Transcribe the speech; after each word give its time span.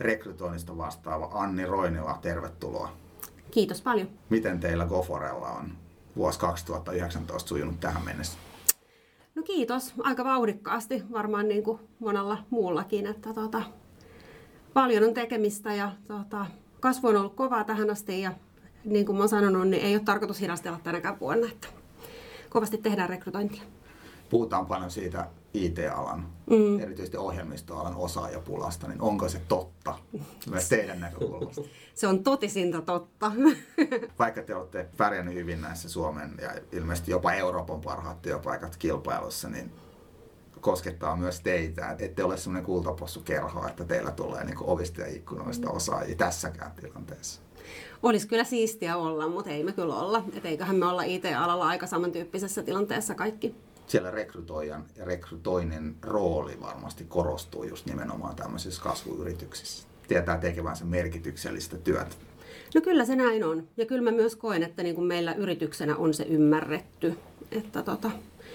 rekrytoinnista 0.00 0.78
vastaava 0.78 1.30
Anni 1.32 1.66
Roinila. 1.66 2.18
Tervetuloa. 2.22 2.92
Kiitos 3.50 3.80
paljon. 3.80 4.08
Miten 4.30 4.60
teillä 4.60 4.86
Goforella 4.86 5.48
on 5.48 5.72
vuosi 6.16 6.38
2019 6.38 7.48
sujunut 7.48 7.80
tähän 7.80 8.04
mennessä? 8.04 8.38
No 9.34 9.42
kiitos, 9.42 9.94
aika 10.02 10.24
vauhdikkaasti, 10.24 11.02
varmaan 11.12 11.48
niin 11.48 11.62
kuin 11.62 11.80
monella 11.98 12.38
muullakin, 12.50 13.06
että 13.06 13.34
tota, 13.34 13.62
paljon 14.72 15.04
on 15.04 15.14
tekemistä 15.14 15.74
ja 15.74 15.92
tota, 16.08 16.46
kasvu 16.80 17.08
on 17.08 17.16
ollut 17.16 17.34
kovaa 17.34 17.64
tähän 17.64 17.90
asti 17.90 18.20
ja 18.20 18.32
niin 18.84 19.06
kuin 19.06 19.18
oon 19.18 19.28
sanonut, 19.28 19.68
niin 19.68 19.82
ei 19.82 19.94
ole 19.94 20.02
tarkoitus 20.04 20.40
hidastella 20.40 20.80
tänäkään 20.82 21.20
vuonna, 21.20 21.46
että 21.46 21.68
kovasti 22.50 22.78
tehdään 22.78 23.08
rekrytointia. 23.08 23.62
Puhutaan 24.30 24.66
paljon 24.66 24.90
siitä 24.90 25.26
IT-alan, 25.54 26.26
mm. 26.50 26.80
erityisesti 26.80 27.16
ohjelmistoalan 27.16 27.96
osaajapulasta, 27.96 28.88
niin 28.88 29.02
onko 29.02 29.28
se 29.28 29.40
totta 29.48 29.94
myös 30.50 30.68
teidän 30.68 31.00
näkökulmasta? 31.00 31.62
se 31.94 32.06
on 32.06 32.24
totisinta 32.24 32.82
totta. 32.82 33.32
Vaikka 34.18 34.42
te 34.42 34.54
olette 34.54 34.88
pärjännyt 34.96 35.34
hyvin 35.34 35.60
näissä 35.60 35.88
Suomen 35.88 36.34
ja 36.42 36.50
ilmeisesti 36.72 37.10
jopa 37.10 37.32
Euroopan 37.32 37.80
parhaat 37.80 38.22
työpaikat 38.22 38.76
kilpailussa, 38.76 39.48
niin 39.48 39.72
koskettaa 40.60 41.16
myös 41.16 41.40
teitä, 41.40 41.90
että 41.90 42.04
ette 42.04 42.24
ole 42.24 42.36
semmoinen 42.36 42.66
kultapossu 42.66 43.20
kerho, 43.20 43.68
että 43.68 43.84
teillä 43.84 44.10
tulee 44.10 44.44
niin 44.44 44.56
ovista 44.60 45.00
ja 45.00 45.06
ikkunoista 45.06 45.70
osaajia 45.70 46.16
tässäkään 46.16 46.72
tilanteessa. 46.72 47.40
Olisi 48.02 48.28
kyllä 48.28 48.44
siistiä 48.44 48.96
olla, 48.96 49.28
mutta 49.28 49.50
ei 49.50 49.64
me 49.64 49.72
kyllä 49.72 49.94
olla. 49.94 50.24
Et 50.36 50.46
eiköhän 50.46 50.76
me 50.76 50.86
olla 50.86 51.02
IT-alalla 51.02 51.66
aika 51.66 51.86
samantyyppisessä 51.86 52.62
tilanteessa 52.62 53.14
kaikki 53.14 53.54
siellä 53.92 54.10
rekrytoijan 54.10 54.84
ja 54.96 55.04
rekrytoinnin 55.04 55.96
rooli 56.02 56.60
varmasti 56.60 57.04
korostuu 57.04 57.64
just 57.64 57.86
nimenomaan 57.86 58.36
tämmöisissä 58.36 58.82
kasvuyrityksissä. 58.82 59.88
Tietää 60.08 60.38
tekevänsä 60.38 60.84
merkityksellistä 60.84 61.78
työtä. 61.78 62.16
No 62.74 62.80
kyllä 62.80 63.04
se 63.04 63.16
näin 63.16 63.44
on. 63.44 63.68
Ja 63.76 63.86
kyllä 63.86 64.02
mä 64.02 64.16
myös 64.16 64.36
koen, 64.36 64.62
että 64.62 64.82
niin 64.82 64.94
kuin 64.94 65.06
meillä 65.06 65.34
yrityksenä 65.34 65.96
on 65.96 66.14
se 66.14 66.22
ymmärretty. 66.22 67.18
Että, 67.50 67.82
tota, 67.82 68.10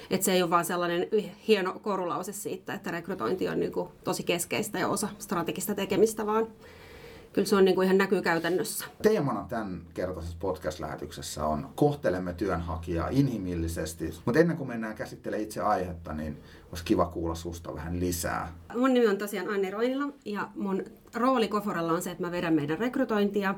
että 0.10 0.26
se 0.26 0.34
ei 0.34 0.42
ole 0.42 0.50
vaan 0.50 0.66
sellainen 0.66 1.08
hieno 1.48 1.80
korulause 1.80 2.34
siitä, 2.34 2.74
että 2.74 2.92
rekrytointi 2.92 3.48
on 3.48 3.60
niin 3.60 3.72
kuin 3.72 3.90
tosi 4.04 4.24
keskeistä 4.24 4.80
ja 4.80 4.88
osa 4.88 5.10
strategista 5.20 5.76
tekemistä, 5.76 6.26
vaan 6.26 6.48
kyllä 7.34 7.48
se 7.48 7.56
on 7.56 7.66
niin 7.66 7.76
kuin 7.76 7.86
ihan 7.86 7.98
näkyy 7.98 8.22
käytännössä. 8.22 8.86
Teemana 9.02 9.46
tämän 9.50 9.82
kertaisessa 9.94 10.38
podcast-lähetyksessä 10.40 11.46
on 11.46 11.70
kohtelemme 11.76 12.34
työnhakijaa 12.34 13.08
inhimillisesti. 13.10 14.14
Mutta 14.26 14.40
ennen 14.40 14.58
kuin 14.58 14.68
mennään 14.68 14.96
käsittelemään 14.96 15.44
itse 15.44 15.62
aihetta, 15.62 16.14
niin 16.14 16.38
olisi 16.70 16.84
kiva 16.86 17.06
kuulla 17.06 17.36
susta 17.36 17.76
vähän 17.76 18.00
lisää. 18.00 18.54
Mun 18.76 18.94
nimi 18.94 19.08
on 19.08 19.18
tosiaan 19.18 19.50
Anni 19.50 19.72
Roinila 19.72 20.14
ja 20.26 20.50
mun 20.56 20.84
rooli 21.14 21.48
Koforella 21.48 21.94
on 21.94 22.02
se, 22.02 22.12
että 22.12 22.24
mä 22.24 22.32
vedän 22.32 22.54
meidän 22.54 22.78
rekrytointia 22.78 23.56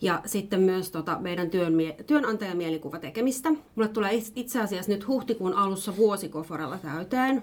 ja 0.00 0.20
sitten 0.26 0.60
myös 0.60 0.90
tota 0.90 1.18
meidän 1.20 1.50
työn, 1.50 1.74
työnantajamielikuva 2.06 2.98
tekemistä. 2.98 3.50
Mulle 3.74 3.88
tulee 3.88 4.22
itse 4.34 4.60
asiassa 4.60 4.92
nyt 4.92 5.08
huhtikuun 5.08 5.54
alussa 5.54 5.96
vuosi 5.96 6.28
Koforella 6.28 6.78
täyteen, 6.78 7.42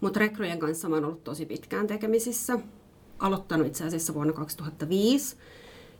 mutta 0.00 0.20
rekryjen 0.20 0.58
kanssa 0.58 0.88
mä 0.88 0.94
oon 0.94 1.04
ollut 1.04 1.24
tosi 1.24 1.46
pitkään 1.46 1.86
tekemisissä 1.86 2.58
aloittanut 3.18 3.66
itse 3.66 3.84
asiassa 3.84 4.14
vuonna 4.14 4.32
2005. 4.32 5.36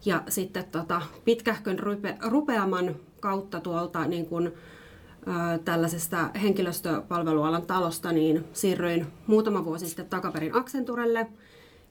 Ja 0.04 0.22
sitten 0.28 0.64
tota, 0.64 1.02
pitkähkön 1.24 1.78
rupe, 1.78 2.16
rupeaman 2.28 2.96
kautta 3.20 3.60
tuolta 3.60 4.04
niin 4.06 4.26
kun, 4.26 4.46
ä, 4.46 5.58
tällaisesta 5.58 6.30
henkilöstöpalvelualan 6.42 7.66
talosta 7.66 8.12
niin 8.12 8.44
siirryin 8.52 9.06
muutama 9.26 9.64
vuosi 9.64 9.86
sitten 9.86 10.08
takaperin 10.08 10.56
Accenturelle. 10.56 11.26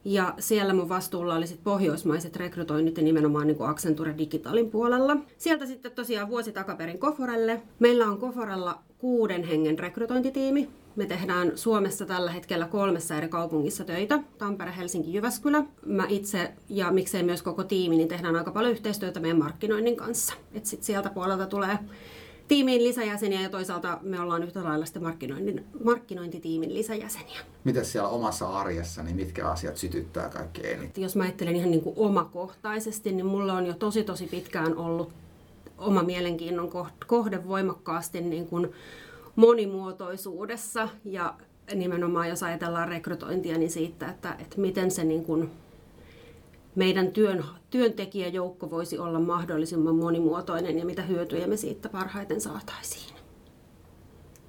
Ja 0.05 0.33
siellä 0.39 0.73
mun 0.73 0.89
vastuulla 0.89 1.35
oli 1.35 1.47
sit 1.47 1.63
pohjoismaiset 1.63 2.35
rekrytoinnit 2.35 2.97
ja 2.97 3.03
nimenomaan 3.03 3.47
niin 3.47 3.57
Accenture 3.61 4.17
Digitalin 4.17 4.69
puolella. 4.69 5.17
Sieltä 5.37 5.65
sitten 5.65 5.91
tosiaan 5.91 6.29
vuosi 6.29 6.51
takaperin 6.51 6.99
Koforelle. 6.99 7.61
Meillä 7.79 8.05
on 8.05 8.17
Koforella 8.17 8.79
kuuden 8.97 9.43
hengen 9.43 9.79
rekrytointitiimi, 9.79 10.69
me 10.95 11.05
tehdään 11.05 11.51
Suomessa 11.55 12.05
tällä 12.05 12.31
hetkellä 12.31 12.67
kolmessa 12.67 13.15
eri 13.15 13.27
kaupungissa 13.27 13.83
töitä, 13.83 14.19
Tampere, 14.37 14.73
Helsinki, 14.77 15.13
Jyväskylä. 15.13 15.63
Mä 15.85 16.05
itse 16.09 16.51
ja 16.69 16.91
miksei 16.91 17.23
myös 17.23 17.43
koko 17.43 17.63
tiimi, 17.63 17.97
niin 17.97 18.07
tehdään 18.07 18.35
aika 18.35 18.51
paljon 18.51 18.71
yhteistyötä 18.71 19.19
meidän 19.19 19.39
markkinoinnin 19.39 19.95
kanssa. 19.95 20.33
Et 20.53 20.65
sit 20.65 20.83
sieltä 20.83 21.09
puolelta 21.09 21.45
tulee 21.45 21.77
tiimiin 22.53 22.83
lisäjäseniä 22.83 23.41
ja 23.41 23.49
toisaalta 23.49 23.99
me 24.01 24.19
ollaan 24.19 24.43
yhtä 24.43 24.63
lailla 24.63 24.85
sitten 24.85 25.03
markkinoinnin, 25.03 25.65
markkinointitiimin 25.83 26.73
lisäjäseniä. 26.73 27.39
Miten 27.63 27.85
siellä 27.85 28.09
omassa 28.09 28.49
arjessa, 28.49 29.03
niin 29.03 29.15
mitkä 29.15 29.47
asiat 29.47 29.77
sytyttää 29.77 30.29
kaikkein 30.29 30.79
eniten? 30.79 31.01
Jos 31.01 31.15
mä 31.15 31.23
ajattelen 31.23 31.55
ihan 31.55 31.71
niin 31.71 31.83
kuin 31.83 31.95
omakohtaisesti, 31.97 33.11
niin 33.11 33.25
mulla 33.25 33.53
on 33.53 33.65
jo 33.65 33.73
tosi 33.73 34.03
tosi 34.03 34.27
pitkään 34.27 34.77
ollut 34.77 35.11
oma 35.77 36.03
mielenkiinnon 36.03 36.69
kohde 37.07 37.47
voimakkaasti 37.47 38.21
niin 38.21 38.47
kuin 38.47 38.71
monimuotoisuudessa 39.35 40.89
ja 41.05 41.33
nimenomaan 41.75 42.29
jos 42.29 42.43
ajatellaan 42.43 42.87
rekrytointia, 42.87 43.57
niin 43.57 43.71
siitä, 43.71 44.09
että, 44.09 44.35
että 44.39 44.61
miten 44.61 44.91
se 44.91 45.03
niin 45.03 45.25
kuin 45.25 45.51
meidän 46.75 47.11
työn, 47.11 47.43
työntekijäjoukko 47.69 48.69
voisi 48.69 48.97
olla 48.97 49.19
mahdollisimman 49.19 49.95
monimuotoinen 49.95 50.79
ja 50.79 50.85
mitä 50.85 51.01
hyötyjä 51.01 51.47
me 51.47 51.57
siitä 51.57 51.89
parhaiten 51.89 52.41
saataisiin. 52.41 53.15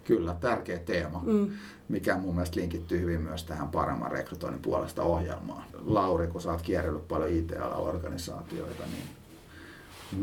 Kyllä, 0.05 0.37
tärkeä 0.41 0.79
teema, 0.79 1.23
mm. 1.27 1.51
mikä 1.89 2.17
mun 2.17 2.35
mielestä 2.35 2.61
linkittyy 2.61 3.01
hyvin 3.01 3.21
myös 3.21 3.45
tähän 3.45 3.69
paremman 3.69 4.11
rekrytoinnin 4.11 4.63
puolesta 4.63 5.03
ohjelmaan. 5.03 5.65
Lauri, 5.85 6.27
kun 6.27 6.41
sä 6.41 6.53
oot 6.53 6.63
kierrellyt 6.63 7.09
paljon 7.09 7.31
IT-organisaatioita, 7.31 8.83
niin 8.93 9.09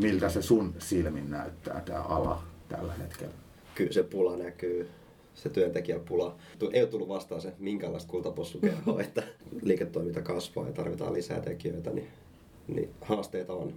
miltä 0.02 0.28
se 0.28 0.42
sun 0.42 0.74
silmin 0.78 1.30
näyttää 1.30 1.80
tämä 1.80 2.00
ala 2.00 2.42
tällä 2.68 2.92
hetkellä? 2.92 3.34
kyllä 3.74 3.92
se 3.92 4.02
pula 4.02 4.36
näkyy, 4.36 4.90
se 5.34 5.48
työntekijäpula. 5.48 6.36
Ei 6.72 6.82
ole 6.82 6.90
tullut 6.90 7.08
vastaan 7.08 7.40
se 7.40 7.52
minkäänlaista 7.58 8.10
kultapossukerhoa, 8.10 9.00
että 9.06 9.22
liiketoiminta 9.62 10.22
kasvaa 10.22 10.66
ja 10.66 10.72
tarvitaan 10.72 11.12
lisää 11.12 11.40
tekijöitä, 11.40 11.90
niin, 11.90 12.08
niin 12.68 12.90
haasteita 13.00 13.52
on. 13.52 13.74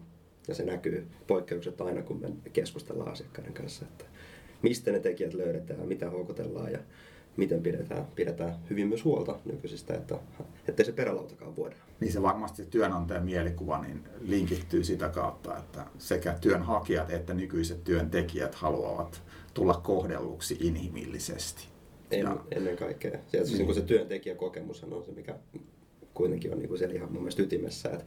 Ja 0.47 0.55
se 0.55 0.65
näkyy 0.65 1.07
poikkeukset 1.27 1.81
aina, 1.81 2.01
kun 2.01 2.21
me 2.21 2.29
keskustellaan 2.53 3.11
asiakkaiden 3.11 3.53
kanssa, 3.53 3.85
että 3.85 4.05
mistä 4.61 4.91
ne 4.91 4.99
tekijät 4.99 5.33
löydetään, 5.33 5.87
mitä 5.87 6.09
houkutellaan 6.09 6.71
ja 6.71 6.79
miten 7.37 7.61
pidetään, 7.61 8.05
pidetään 8.15 8.55
hyvin 8.69 8.87
myös 8.87 9.05
huolta 9.05 9.39
nykyisistä, 9.45 9.93
että 9.93 10.19
ettei 10.67 10.85
se 10.85 10.91
perälautakaan 10.91 11.55
vuoda. 11.55 11.75
Niin 11.99 12.11
se 12.11 12.21
varmasti 12.21 12.65
työnantajan 12.65 13.25
mielikuva 13.25 13.81
niin 13.81 14.03
linkittyy 14.21 14.83
sitä 14.83 15.09
kautta, 15.09 15.57
että 15.57 15.85
sekä 15.97 16.37
työnhakijat 16.41 17.11
että 17.11 17.33
nykyiset 17.33 17.83
työntekijät 17.83 18.55
haluavat 18.55 19.23
tulla 19.55 19.81
kohdelluksi 19.83 20.57
inhimillisesti. 20.59 21.67
En, 22.11 22.19
ja, 22.19 22.37
ennen 22.51 22.77
kaikkea. 22.77 23.19
Se, 23.27 23.43
niin. 23.43 23.57
niin 23.57 23.75
se 23.75 23.81
työntekijäkokemus 23.81 24.83
on 24.83 25.03
se, 25.05 25.11
mikä 25.11 25.35
kuitenkin 26.13 26.53
on 26.53 26.59
niin 26.59 26.77
siellä 26.77 26.95
ihan 26.95 27.11
mun 27.11 27.21
mielestä 27.21 27.43
ytimessä, 27.43 27.89
että 27.89 28.05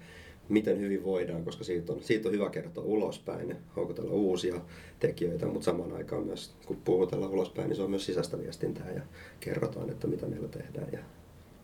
miten 0.48 0.80
hyvin 0.80 1.04
voidaan, 1.04 1.44
koska 1.44 1.64
siitä 1.64 1.92
on, 1.92 2.02
siitä 2.02 2.28
on 2.28 2.34
hyvä 2.34 2.50
kertoa 2.50 2.84
ulospäin 2.84 3.48
ja 3.48 3.56
houkutella 3.76 4.10
uusia 4.10 4.60
tekijöitä, 5.00 5.46
mutta 5.46 5.64
samaan 5.64 5.92
aikaan 5.92 6.26
myös, 6.26 6.54
kun 6.66 6.76
puhutellaan 6.84 7.32
ulospäin, 7.32 7.68
niin 7.68 7.76
se 7.76 7.82
on 7.82 7.90
myös 7.90 8.06
sisäistä 8.06 8.38
viestintää 8.38 8.92
ja 8.92 9.02
kerrotaan, 9.40 9.90
että 9.90 10.06
mitä 10.06 10.26
meillä 10.26 10.48
tehdään 10.48 10.88
ja 10.92 10.98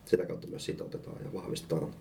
sitä 0.04 0.26
kautta 0.26 0.46
myös 0.46 0.64
sitoutetaan 0.64 1.24
ja 1.24 1.32
vahvistetaan 1.32 1.94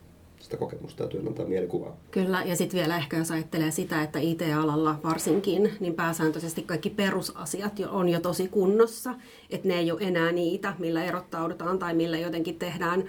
sitä 0.43 0.57
kokemusta 0.57 1.03
ja 1.03 1.09
työnantajan 1.09 1.49
mielikuvaa. 1.49 1.97
Kyllä, 2.11 2.43
ja 2.45 2.55
sitten 2.55 2.79
vielä 2.79 2.97
ehkä 2.97 3.17
jos 3.17 3.31
ajattelee 3.31 3.71
sitä, 3.71 4.03
että 4.03 4.19
IT-alalla 4.19 4.99
varsinkin, 5.03 5.71
niin 5.79 5.93
pääsääntöisesti 5.93 6.61
kaikki 6.61 6.89
perusasiat 6.89 7.79
jo, 7.79 7.89
on 7.91 8.09
jo 8.09 8.19
tosi 8.19 8.47
kunnossa, 8.47 9.15
että 9.49 9.67
ne 9.67 9.79
ei 9.79 9.91
ole 9.91 10.01
enää 10.01 10.31
niitä, 10.31 10.73
millä 10.79 11.03
erottaudutaan 11.03 11.79
tai 11.79 11.93
millä 11.93 12.17
jotenkin 12.17 12.59
tehdään 12.59 13.03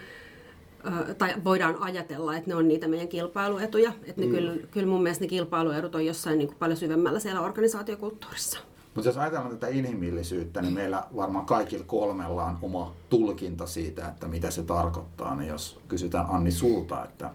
tai 1.19 1.35
voidaan 1.45 1.77
ajatella, 1.81 2.37
että 2.37 2.51
ne 2.51 2.55
on 2.55 2.69
niitä 2.69 2.89
meidän 2.89 3.09
kilpailuetuja. 3.09 3.93
Että 4.05 4.21
ne 4.21 4.27
mm. 4.27 4.33
kyllä, 4.33 4.53
kyllä 4.71 4.87
mun 4.87 5.03
mielestä 5.03 5.25
ne 5.25 5.29
kilpailuedut 5.29 5.95
on 5.95 6.07
jossain 6.07 6.39
niin 6.39 6.49
kuin 6.49 6.59
paljon 6.59 6.77
syvemmällä 6.77 7.21
siellä 7.21 7.41
organisaatiokulttuurissa. 7.41 8.59
Mutta 8.95 9.09
jos 9.09 9.19
ajatellaan 9.19 9.51
tätä 9.51 9.69
inhimillisyyttä, 9.69 10.63
niin 10.63 10.75
meillä 10.75 11.05
varmaan 11.17 11.47
kaikilla 11.47 11.85
kolmella 11.85 12.45
on 12.45 12.59
oma 12.63 12.95
tulkinta 13.11 13.67
siitä, 13.67 14.09
että 14.09 14.29
mitä 14.29 14.51
se 14.51 14.63
tarkoittaa. 14.63 15.37
Niin 15.37 15.49
jos 15.49 15.81
kysytään 15.89 16.27
Anni 16.29 16.51
sulta, 16.51 17.05
että 17.05 17.31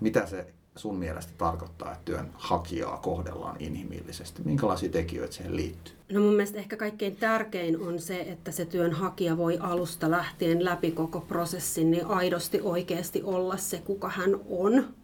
mitä 0.00 0.26
se 0.26 0.46
sun 0.76 0.96
mielestä 0.96 1.32
tarkoittaa, 1.38 1.92
että 1.92 2.04
työnhakijaa 2.04 2.96
kohdellaan 2.96 3.56
inhimillisesti? 3.58 4.42
Minkälaisia 4.44 4.88
tekijöitä 4.88 5.34
siihen 5.34 5.56
liittyy? 5.56 5.94
No 6.12 6.20
mun 6.20 6.34
mielestä 6.34 6.58
ehkä 6.58 6.76
kaikkein 6.76 7.16
tärkein 7.16 7.80
on 7.80 7.98
se, 7.98 8.20
että 8.20 8.50
se 8.50 8.64
työnhakija 8.64 9.36
voi 9.36 9.58
alusta 9.60 10.10
lähtien 10.10 10.64
läpi 10.64 10.90
koko 10.90 11.20
prosessin 11.20 11.90
niin 11.90 12.06
aidosti 12.06 12.60
oikeasti 12.62 13.22
olla 13.22 13.56
se, 13.56 13.78
kuka 13.78 14.08
hän 14.08 14.36
on. 14.50 14.94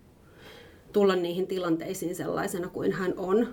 Tulla 0.92 1.16
niihin 1.16 1.46
tilanteisiin 1.46 2.16
sellaisena 2.16 2.68
kuin 2.68 2.92
hän 2.92 3.14
on 3.16 3.48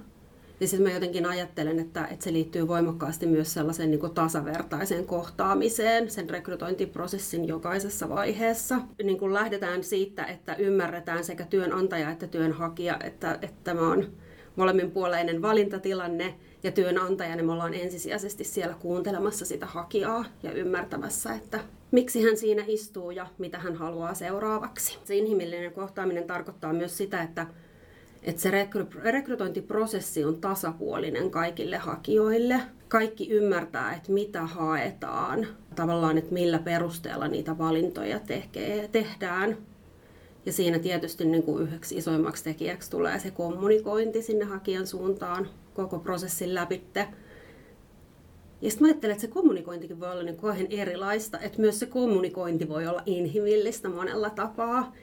niin 0.60 0.68
sitten 0.68 0.88
mä 0.88 0.94
jotenkin 0.94 1.26
ajattelen, 1.26 1.80
että, 1.80 2.08
että 2.08 2.24
se 2.24 2.34
liittyy 2.34 2.68
voimakkaasti 2.68 3.26
myös 3.26 3.54
sellaiseen 3.54 3.92
niin 3.92 4.00
kuin 4.00 4.14
tasavertaiseen 4.14 5.06
kohtaamiseen 5.06 6.10
sen 6.10 6.30
rekrytointiprosessin 6.30 7.48
jokaisessa 7.48 8.10
vaiheessa. 8.10 8.80
Niin 9.04 9.20
kuin 9.20 9.34
lähdetään 9.34 9.84
siitä, 9.84 10.26
että 10.26 10.56
ymmärretään 10.56 11.24
sekä 11.24 11.46
työnantaja 11.46 12.10
että 12.10 12.28
työnhakija, 12.28 12.98
että, 13.04 13.40
että 13.42 13.58
tämä 13.64 13.90
on 13.90 14.08
molemminpuoleinen 14.56 15.42
valintatilanne 15.42 16.36
ja 16.64 16.72
työnantajana 16.72 17.44
me 17.44 17.52
ollaan 17.52 17.74
ensisijaisesti 17.74 18.44
siellä 18.44 18.76
kuuntelemassa 18.80 19.46
sitä 19.46 19.66
hakijaa 19.66 20.26
ja 20.44 20.52
ymmärtämässä, 20.52 21.34
että 21.34 21.60
miksi 21.92 22.24
hän 22.24 22.38
siinä 22.38 22.64
istuu 22.68 23.12
ja 23.12 23.28
mitä 23.38 23.60
hän 23.60 23.76
haluaa 23.76 24.14
seuraavaksi. 24.14 24.98
Se 25.04 25.16
inhimillinen 25.16 25.74
kohtaaminen 25.74 26.24
tarkoittaa 26.24 26.74
myös 26.74 26.98
sitä, 26.98 27.22
että 27.22 27.48
että 28.24 28.42
se 28.42 28.52
rekry- 28.52 29.04
rekrytointiprosessi 29.04 30.26
on 30.26 30.42
tasapuolinen 30.42 31.32
kaikille 31.32 31.78
hakijoille. 31.78 32.62
Kaikki 32.88 33.30
ymmärtää, 33.30 33.94
että 33.94 34.12
mitä 34.12 34.42
haetaan, 34.42 35.48
tavallaan, 35.76 36.18
että 36.18 36.34
millä 36.34 36.60
perusteella 36.60 37.28
niitä 37.28 37.58
valintoja 37.58 38.20
tekee, 38.20 38.88
tehdään. 38.88 39.58
Ja 40.46 40.54
siinä 40.54 40.80
tietysti 40.80 41.26
niin 41.26 41.44
kuin 41.44 41.64
yhdeksi 41.64 41.98
isoimmaksi 41.98 42.44
tekijäksi 42.44 42.92
tulee 42.92 43.20
se 43.20 43.32
kommunikointi 43.32 44.22
sinne 44.22 44.46
hakijan 44.46 44.88
suuntaan 44.88 45.48
koko 45.74 46.00
prosessin 46.00 46.56
läpitte. 46.56 47.08
Ja 48.62 48.70
sitten 48.70 48.86
ajattelen, 48.86 49.12
että 49.12 49.22
se 49.22 49.28
kommunikointikin 49.28 50.00
voi 50.00 50.12
olla 50.12 50.24
niin 50.24 50.38
kauhean 50.38 50.68
erilaista, 50.70 51.40
että 51.40 51.62
myös 51.62 51.80
se 51.80 51.86
kommunikointi 51.86 52.70
voi 52.70 52.88
olla 52.88 53.04
inhimillistä 53.06 53.90
monella 53.90 54.30
tapaa. 54.30 54.94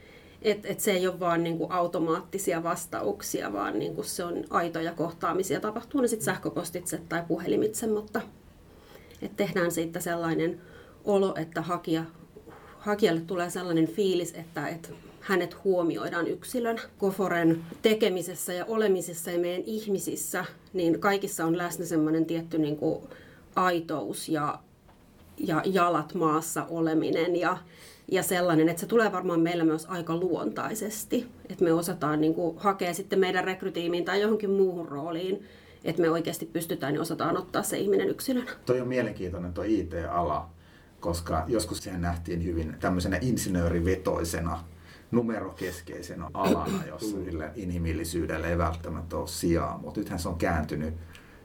Että 0.41 0.67
et 0.67 0.79
se 0.79 0.91
ei 0.91 1.07
ole 1.07 1.19
vaan 1.19 1.43
niinku 1.43 1.67
automaattisia 1.69 2.63
vastauksia, 2.63 3.53
vaan 3.53 3.79
niinku 3.79 4.03
se 4.03 4.23
on 4.23 4.43
aitoja 4.49 4.93
kohtaamisia. 4.93 5.59
Tapahtuu 5.59 6.01
ne 6.01 6.07
sitten 6.07 6.25
sähköpostitse 6.25 7.01
tai 7.09 7.23
puhelimitse, 7.27 7.87
mutta 7.87 8.21
et 9.21 9.37
tehdään 9.37 9.71
siitä 9.71 9.99
sellainen 9.99 10.61
olo, 11.05 11.33
että 11.35 11.61
hakija, 11.61 12.03
hakijalle 12.79 13.21
tulee 13.21 13.49
sellainen 13.49 13.87
fiilis, 13.87 14.33
että 14.33 14.67
et 14.67 14.93
hänet 15.19 15.63
huomioidaan 15.63 16.27
yksilön. 16.27 16.79
Koforen 16.97 17.63
tekemisessä 17.81 18.53
ja 18.53 18.65
olemisessa 18.65 19.31
ja 19.31 19.39
meidän 19.39 19.63
ihmisissä, 19.65 20.45
niin 20.73 20.99
kaikissa 20.99 21.45
on 21.45 21.57
läsnä 21.57 21.85
sellainen 21.85 22.25
tietty 22.25 22.57
niin 22.57 22.77
kuin 22.77 23.03
aitous 23.55 24.29
ja, 24.29 24.59
ja 25.37 25.61
jalat 25.65 26.13
maassa 26.13 26.65
oleminen 26.65 27.35
ja 27.35 27.57
ja 28.07 28.23
sellainen, 28.23 28.69
että 28.69 28.79
se 28.79 28.87
tulee 28.87 29.11
varmaan 29.11 29.39
meillä 29.39 29.63
myös 29.63 29.85
aika 29.85 30.15
luontaisesti, 30.15 31.27
että 31.49 31.63
me 31.63 31.73
osataan 31.73 32.21
niin 32.21 32.33
kuin, 32.33 32.57
hakea 32.57 32.93
sitten 32.93 33.19
meidän 33.19 33.43
rekrytiimiin 33.43 34.05
tai 34.05 34.21
johonkin 34.21 34.49
muuhun 34.49 34.87
rooliin, 34.87 35.45
että 35.83 36.01
me 36.01 36.09
oikeasti 36.09 36.45
pystytään 36.45 36.95
ja 36.95 37.01
osataan 37.01 37.37
ottaa 37.37 37.63
se 37.63 37.77
ihminen 37.77 38.09
yksilönä. 38.09 38.51
Toi 38.65 38.81
on 38.81 38.87
mielenkiintoinen 38.87 39.53
tuo 39.53 39.63
IT-ala, 39.67 40.49
koska 40.99 41.45
joskus 41.47 41.77
siihen 41.77 42.01
nähtiin 42.01 42.43
hyvin 42.43 42.75
tämmöisenä 42.79 43.17
insinöörivetoisena 43.21 44.63
numerokeskeisenä 45.11 46.29
alana, 46.33 46.85
jossa 46.87 47.17
inhimillisyydelle 47.55 48.49
ei 48.49 48.57
välttämättä 48.57 49.17
ole 49.17 49.27
sijaa, 49.27 49.77
mutta 49.77 49.99
nythän 49.99 50.19
se 50.19 50.29
on 50.29 50.37
kääntynyt 50.37 50.93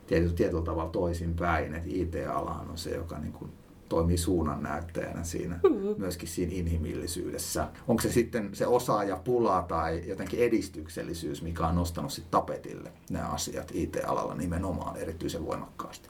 tietyllä, 0.07 0.35
tietyllä 0.35 0.65
tavalla 0.65 0.91
toisinpäin, 0.91 1.75
että 1.75 1.89
IT-ala 1.93 2.65
on 2.71 2.79
se, 2.79 2.91
joka 2.91 3.19
niin 3.19 3.33
kuin 3.33 3.51
toimii 3.89 4.19
suunnannäyttäjänä 4.19 5.25
siinä, 5.25 5.61
mm-hmm. 5.63 5.95
myöskin 5.99 6.29
siinä 6.29 6.53
inhimillisyydessä. 6.55 7.69
Onko 7.89 8.03
se 8.03 8.13
sitten 8.13 8.51
se 8.53 8.67
osaaja 8.67 9.17
pula 9.17 9.65
tai 9.69 10.03
jotenkin 10.07 10.41
edistyksellisyys, 10.41 11.43
mikä 11.43 11.67
on 11.67 11.75
nostanut 11.75 12.13
sitten 12.13 12.31
tapetille 12.31 12.93
nämä 13.11 13.29
asiat 13.29 13.71
IT-alalla 13.75 14.35
nimenomaan 14.35 14.97
erityisen 14.97 15.47
voimakkaasti? 15.47 16.09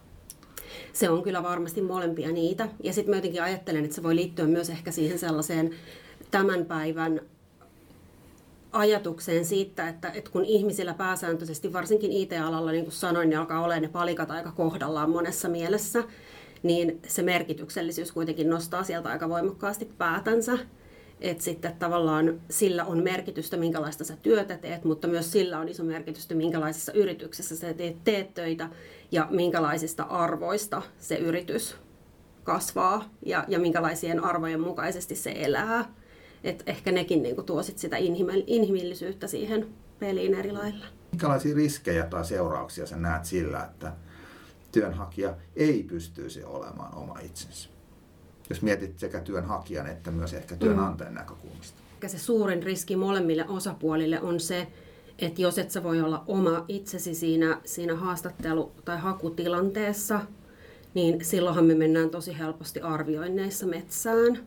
Se 0.92 1.10
on 1.10 1.22
kyllä 1.22 1.42
varmasti 1.42 1.82
molempia 1.82 2.32
niitä. 2.32 2.68
Ja 2.82 2.92
sitten 2.92 3.10
mä 3.10 3.16
jotenkin 3.16 3.42
ajattelen, 3.42 3.84
että 3.84 3.94
se 3.96 4.02
voi 4.02 4.16
liittyä 4.16 4.46
myös 4.46 4.70
ehkä 4.70 4.90
siihen 4.90 5.18
sellaiseen 5.18 5.70
tämän 6.30 6.64
päivän 6.64 7.20
ajatukseen 8.72 9.44
siitä, 9.44 9.88
että, 9.88 10.10
että 10.10 10.30
kun 10.30 10.44
ihmisillä 10.44 10.94
pääsääntöisesti, 10.94 11.72
varsinkin 11.72 12.12
IT-alalla, 12.12 12.72
niin 12.72 12.84
kuin 12.84 12.94
sanoin, 12.94 13.30
niin 13.30 13.38
alkaa 13.38 13.64
olla 13.64 13.80
ne 13.80 13.88
palikat 13.88 14.30
aika 14.30 14.52
kohdallaan 14.52 15.10
monessa 15.10 15.48
mielessä, 15.48 16.04
niin 16.62 17.00
se 17.08 17.22
merkityksellisyys 17.22 18.12
kuitenkin 18.12 18.50
nostaa 18.50 18.84
sieltä 18.84 19.08
aika 19.08 19.28
voimakkaasti 19.28 19.84
päätänsä. 19.98 20.58
Että 21.20 21.44
sitten 21.44 21.76
tavallaan 21.76 22.40
sillä 22.50 22.84
on 22.84 23.02
merkitystä, 23.02 23.56
minkälaista 23.56 24.04
sä 24.04 24.16
työtä 24.22 24.58
teet, 24.58 24.84
mutta 24.84 25.08
myös 25.08 25.32
sillä 25.32 25.58
on 25.58 25.68
iso 25.68 25.84
merkitystä, 25.84 26.34
minkälaisessa 26.34 26.92
yrityksessä 26.92 27.56
sä 27.56 27.74
teet, 27.74 28.04
teet 28.04 28.34
töitä 28.34 28.70
ja 29.12 29.28
minkälaisista 29.30 30.02
arvoista 30.02 30.82
se 30.98 31.16
yritys 31.16 31.76
kasvaa 32.44 33.10
ja, 33.26 33.44
ja 33.48 33.58
minkälaisien 33.58 34.24
arvojen 34.24 34.60
mukaisesti 34.60 35.14
se 35.14 35.32
elää. 35.36 35.94
Et 36.44 36.62
ehkä 36.66 36.92
nekin 36.92 37.22
niinku 37.22 37.42
tuo 37.42 37.62
sit 37.62 37.78
sitä 37.78 37.96
inhimillisyyttä 38.46 39.26
siihen 39.26 39.66
peliin 39.98 40.34
eri 40.34 40.52
lailla. 40.52 40.84
Minkälaisia 41.12 41.56
riskejä 41.56 42.04
tai 42.04 42.24
seurauksia 42.24 42.86
sä 42.86 42.96
näet 42.96 43.24
sillä, 43.24 43.64
että 43.64 43.92
työnhakija 44.80 45.34
ei 45.56 45.82
pystyisi 45.82 46.44
olemaan 46.44 46.94
oma 46.94 47.18
itsensä. 47.18 47.68
Jos 48.50 48.62
mietit 48.62 48.98
sekä 48.98 49.20
työnhakijan 49.20 49.86
että 49.86 50.10
myös 50.10 50.34
ehkä 50.34 50.56
työnantajan 50.56 51.12
mm. 51.12 51.18
näkökulmasta. 51.18 51.80
Se 52.06 52.18
suurin 52.18 52.62
riski 52.62 52.96
molemmille 52.96 53.44
osapuolille 53.48 54.20
on 54.20 54.40
se, 54.40 54.66
että 55.18 55.42
jos 55.42 55.58
et 55.58 55.70
sä 55.70 55.82
voi 55.82 56.00
olla 56.00 56.24
oma 56.26 56.64
itsesi 56.68 57.14
siinä, 57.14 57.60
siinä 57.64 57.94
haastattelu- 57.94 58.72
tai 58.84 58.98
hakutilanteessa, 58.98 60.20
niin 60.94 61.24
silloinhan 61.24 61.64
me 61.64 61.74
mennään 61.74 62.10
tosi 62.10 62.38
helposti 62.38 62.80
arvioinneissa 62.80 63.66
metsään. 63.66 64.38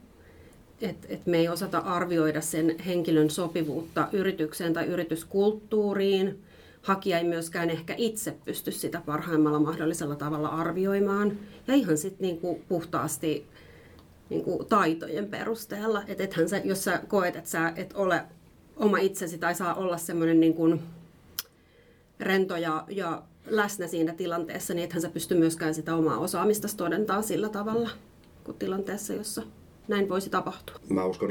Et, 0.81 1.05
et 1.09 1.25
me 1.25 1.37
ei 1.37 1.49
osata 1.49 1.77
arvioida 1.77 2.41
sen 2.41 2.79
henkilön 2.79 3.29
sopivuutta 3.29 4.07
yritykseen 4.11 4.73
tai 4.73 4.85
yrityskulttuuriin 4.85 6.43
hakija 6.81 7.17
ei 7.17 7.23
myöskään 7.23 7.69
ehkä 7.69 7.95
itse 7.97 8.37
pysty 8.45 8.71
sitä 8.71 9.01
parhaimmalla 9.05 9.59
mahdollisella 9.59 10.15
tavalla 10.15 10.47
arvioimaan. 10.47 11.39
Ja 11.67 11.73
ihan 11.73 11.97
sitten 11.97 12.21
niinku 12.21 12.61
puhtaasti 12.67 13.47
niinku 14.29 14.65
taitojen 14.69 15.27
perusteella. 15.27 16.03
Että 16.07 16.23
ethän 16.23 16.49
sä, 16.49 16.57
jos 16.57 16.83
sä 16.83 17.01
koet, 17.07 17.35
että 17.35 17.49
sä 17.49 17.73
et 17.75 17.93
ole 17.93 18.23
oma 18.75 18.97
itsesi 18.97 19.37
tai 19.37 19.55
saa 19.55 19.75
olla 19.75 19.97
semmoinen 19.97 20.39
niinku 20.39 20.79
rento 22.19 22.57
ja, 22.57 22.83
ja 22.89 23.23
läsnä 23.47 23.87
siinä 23.87 24.13
tilanteessa, 24.13 24.73
niin 24.73 24.83
ethän 24.83 25.01
sä 25.01 25.09
pysty 25.09 25.35
myöskään 25.35 25.75
sitä 25.75 25.95
omaa 25.95 26.17
osaamista 26.17 26.67
todentaa 26.77 27.21
sillä 27.21 27.49
tavalla 27.49 27.89
kuin 28.43 28.57
tilanteessa, 28.57 29.13
jossa 29.13 29.41
näin 29.87 30.09
voisi 30.09 30.29
tapahtua. 30.29 30.75
Mä 30.89 31.05
uskon 31.05 31.29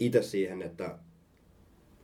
itse 0.00 0.22
siihen, 0.22 0.62
että 0.62 0.98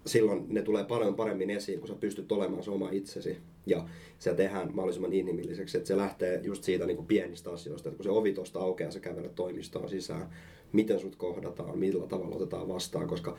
silloin 0.06 0.46
ne 0.48 0.62
tulee 0.62 0.84
paljon 0.84 1.14
paremmin 1.14 1.50
esiin, 1.50 1.78
kun 1.78 1.88
sä 1.88 1.94
pystyt 1.94 2.32
olemaan 2.32 2.62
se 2.62 2.70
oma 2.70 2.90
itsesi. 2.90 3.36
Ja 3.66 3.88
se 4.18 4.34
tehdään 4.34 4.70
mahdollisimman 4.74 5.12
inhimilliseksi, 5.12 5.76
että 5.76 5.88
se 5.88 5.96
lähtee 5.96 6.40
just 6.44 6.64
siitä 6.64 6.86
niin 6.86 6.96
kuin 6.96 7.06
pienistä 7.06 7.50
asioista, 7.50 7.88
että 7.88 7.96
kun 7.96 8.04
se 8.04 8.10
ovi 8.10 8.32
tuosta 8.32 8.60
aukeaa, 8.60 8.90
sä 8.90 9.00
kävelet 9.00 9.34
toimistoon 9.34 9.88
sisään, 9.88 10.30
miten 10.72 11.00
sut 11.00 11.16
kohdataan, 11.16 11.78
millä 11.78 12.06
tavalla 12.06 12.36
otetaan 12.36 12.68
vastaan, 12.68 13.08
koska 13.08 13.36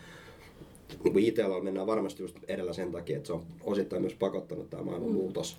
niin 1.03 1.13
kuin 1.13 1.25
IT-alalla 1.25 1.63
mennään 1.63 1.87
varmasti 1.87 2.23
just 2.23 2.37
edellä 2.47 2.73
sen 2.73 2.91
takia, 2.91 3.17
että 3.17 3.27
se 3.27 3.33
on 3.33 3.43
osittain 3.63 4.01
myös 4.01 4.13
pakottanut 4.13 4.69
tämä 4.69 4.83
maailman 4.83 5.11
muutos 5.11 5.57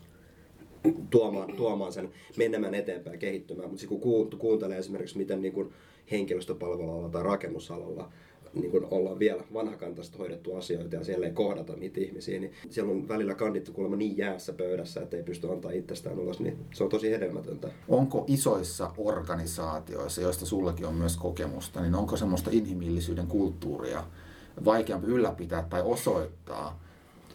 tuomaan, 1.10 1.56
tuomaan 1.56 1.92
sen 1.92 2.08
menemään 2.36 2.74
eteenpäin 2.74 3.14
ja 3.14 3.18
kehittymään. 3.18 3.70
Mutta 3.70 3.86
kun 3.86 4.38
kuuntelee 4.38 4.78
esimerkiksi, 4.78 5.18
miten 5.18 5.42
niin 5.42 5.52
kuin 5.52 5.72
henkilöstöpalvelualalla 6.10 7.08
tai 7.08 7.22
rakennusalalla 7.22 8.12
niin 8.54 8.70
kuin 8.70 8.86
ollaan 8.90 9.18
vielä 9.18 9.44
vanhakantaista 9.54 10.18
hoidettu 10.18 10.54
asioita 10.54 10.96
ja 10.96 11.04
siellä 11.04 11.26
ei 11.26 11.32
kohdata 11.32 11.76
niitä 11.76 12.00
ihmisiä, 12.00 12.40
niin 12.40 12.52
siellä 12.70 12.92
on 12.92 13.08
välillä 13.08 13.34
kandittu 13.34 13.72
kuulemma 13.72 13.96
niin 13.96 14.16
jäässä 14.16 14.52
pöydässä, 14.52 15.00
että 15.02 15.16
ei 15.16 15.22
pysty 15.22 15.52
antaa 15.52 15.70
itsestään 15.70 16.18
ulos, 16.18 16.40
niin 16.40 16.58
se 16.74 16.84
on 16.84 16.90
tosi 16.90 17.10
hedelmätöntä. 17.10 17.68
Onko 17.88 18.24
isoissa 18.26 18.90
organisaatioissa, 18.98 20.20
joista 20.20 20.46
sullakin 20.46 20.86
on 20.86 20.94
myös 20.94 21.16
kokemusta, 21.16 21.80
niin 21.80 21.94
onko 21.94 22.16
semmoista 22.16 22.50
inhimillisyyden 22.52 23.26
kulttuuria 23.26 24.04
vaikeampi 24.64 25.06
ylläpitää 25.06 25.66
tai 25.70 25.82
osoittaa, 25.82 26.87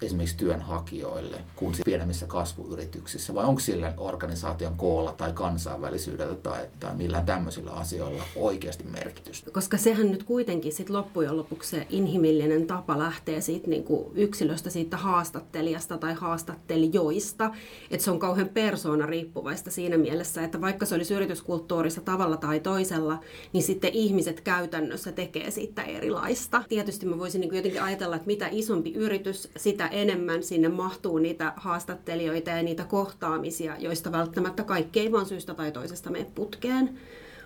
esimerkiksi 0.06 0.38
työnhakijoille 0.38 1.38
kuin 1.56 1.76
pienemmissä 1.86 2.26
kasvuyrityksissä? 2.26 3.36
Vai 3.36 3.46
onko 3.46 3.60
sillä 3.60 3.94
organisaation 3.98 4.78
koolla 4.78 5.14
tai 5.14 5.34
kansainvälisyydellä 5.34 6.36
tai, 6.36 6.66
tai 6.80 6.96
millään 6.96 7.26
tämmöisillä 7.26 7.72
asioilla 7.72 8.24
oikeasti 8.36 8.84
merkitystä? 8.84 9.52
Koska 9.52 9.78
sehän 9.78 10.12
nyt 10.12 10.24
kuitenkin 10.24 10.74
sit 10.74 10.90
loppujen 10.90 11.38
lopuksi 11.38 11.70
se 11.70 11.88
inhimillinen 11.90 12.68
tapa 12.68 13.00
lähtee 13.00 13.42
siitä 13.42 13.68
niin 13.68 13.84
kuin 13.84 14.06
yksilöstä, 14.16 14.70
siitä 14.70 14.98
haastattelijasta 14.98 15.98
tai 15.98 16.14
haastattelijoista. 16.14 17.52
Että 17.92 18.04
se 18.04 18.12
on 18.12 18.20
kauhean 18.20 18.50
persoona 18.50 19.06
riippuvaista 19.06 19.72
siinä 19.72 19.98
mielessä, 19.98 20.44
että 20.44 20.62
vaikka 20.62 20.86
se 20.86 20.96
olisi 20.96 21.14
yrityskulttuurissa 21.14 22.02
tavalla 22.02 22.38
tai 22.38 22.60
toisella, 22.60 23.20
niin 23.54 23.64
sitten 23.64 23.92
ihmiset 23.94 24.42
käytännössä 24.42 25.12
tekee 25.12 25.52
siitä 25.52 25.82
erilaista. 25.82 26.64
Tietysti 26.70 27.06
mä 27.06 27.18
voisin 27.20 27.42
niin 27.42 27.50
kuin 27.50 27.58
jotenkin 27.58 27.82
ajatella, 27.82 28.16
että 28.16 28.28
mitä 28.28 28.48
isompi 28.52 28.94
yritys, 28.94 29.50
sitä 29.58 29.88
enemmän 29.94 30.44
sinne 30.44 30.70
mahtuu 30.70 31.18
niitä 31.18 31.54
haastattelijoita 31.56 32.50
ja 32.50 32.64
niitä 32.64 32.84
kohtaamisia, 32.84 33.76
joista 33.80 34.12
välttämättä 34.12 34.64
kaikki 34.64 35.00
ei 35.00 35.12
vaan 35.12 35.26
syystä 35.26 35.54
tai 35.54 35.72
toisesta 35.72 36.10
mene 36.10 36.28
putkeen. 36.36 37.00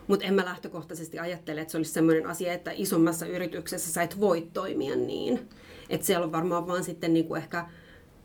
Mutta 0.07 0.25
en 0.25 0.33
mä 0.33 0.45
lähtökohtaisesti 0.45 1.19
ajattele, 1.19 1.61
että 1.61 1.71
se 1.71 1.77
olisi 1.77 1.91
sellainen 1.91 2.27
asia, 2.27 2.53
että 2.53 2.71
isommassa 2.75 3.25
yrityksessä 3.25 3.91
sä 3.91 4.01
et 4.01 4.19
voi 4.19 4.47
toimia 4.53 4.95
niin. 4.95 5.49
Että 5.89 6.07
siellä 6.07 6.25
on 6.25 6.31
varmaan 6.31 6.67
vaan 6.67 6.83
sitten 6.83 7.13
niinku 7.13 7.35
ehkä 7.35 7.65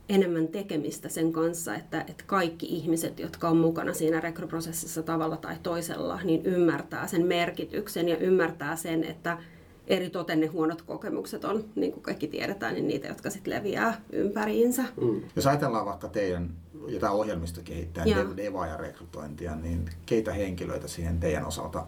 enemmän 0.08 0.48
tekemistä 0.48 1.08
sen 1.08 1.32
kanssa, 1.32 1.74
että, 1.74 2.00
että 2.00 2.24
kaikki 2.26 2.66
ihmiset, 2.66 3.18
jotka 3.18 3.48
on 3.48 3.56
mukana 3.56 3.92
siinä 3.92 4.20
rekryprosessissa 4.20 5.02
tavalla 5.02 5.36
tai 5.36 5.56
toisella, 5.62 6.20
niin 6.24 6.46
ymmärtää 6.46 7.06
sen 7.06 7.26
merkityksen 7.26 8.08
ja 8.08 8.16
ymmärtää 8.16 8.76
sen, 8.76 9.04
että 9.04 9.38
eri 9.86 10.10
toten 10.10 10.40
ne 10.40 10.46
huonot 10.46 10.82
kokemukset 10.82 11.44
on, 11.44 11.64
niin 11.74 11.92
kuin 11.92 12.02
kaikki 12.02 12.28
tiedetään, 12.28 12.74
niin 12.74 12.88
niitä, 12.88 13.08
jotka 13.08 13.30
sitten 13.30 13.54
leviää 13.54 14.00
ympäriinsä. 14.12 14.84
Mm. 15.00 15.22
Jos 15.36 15.46
ajatellaan 15.46 15.86
vaikka 15.86 16.08
teidän 16.08 16.50
jotain 16.86 17.12
ohjelmistokehittäjää, 17.12 18.04
kehittää 18.04 18.36
Deva 18.36 18.66
ja 18.66 18.76
rekrytointia, 18.76 19.56
niin 19.56 19.84
keitä 20.06 20.32
henkilöitä 20.32 20.88
siihen 20.88 21.20
teidän 21.20 21.46
osalta 21.46 21.86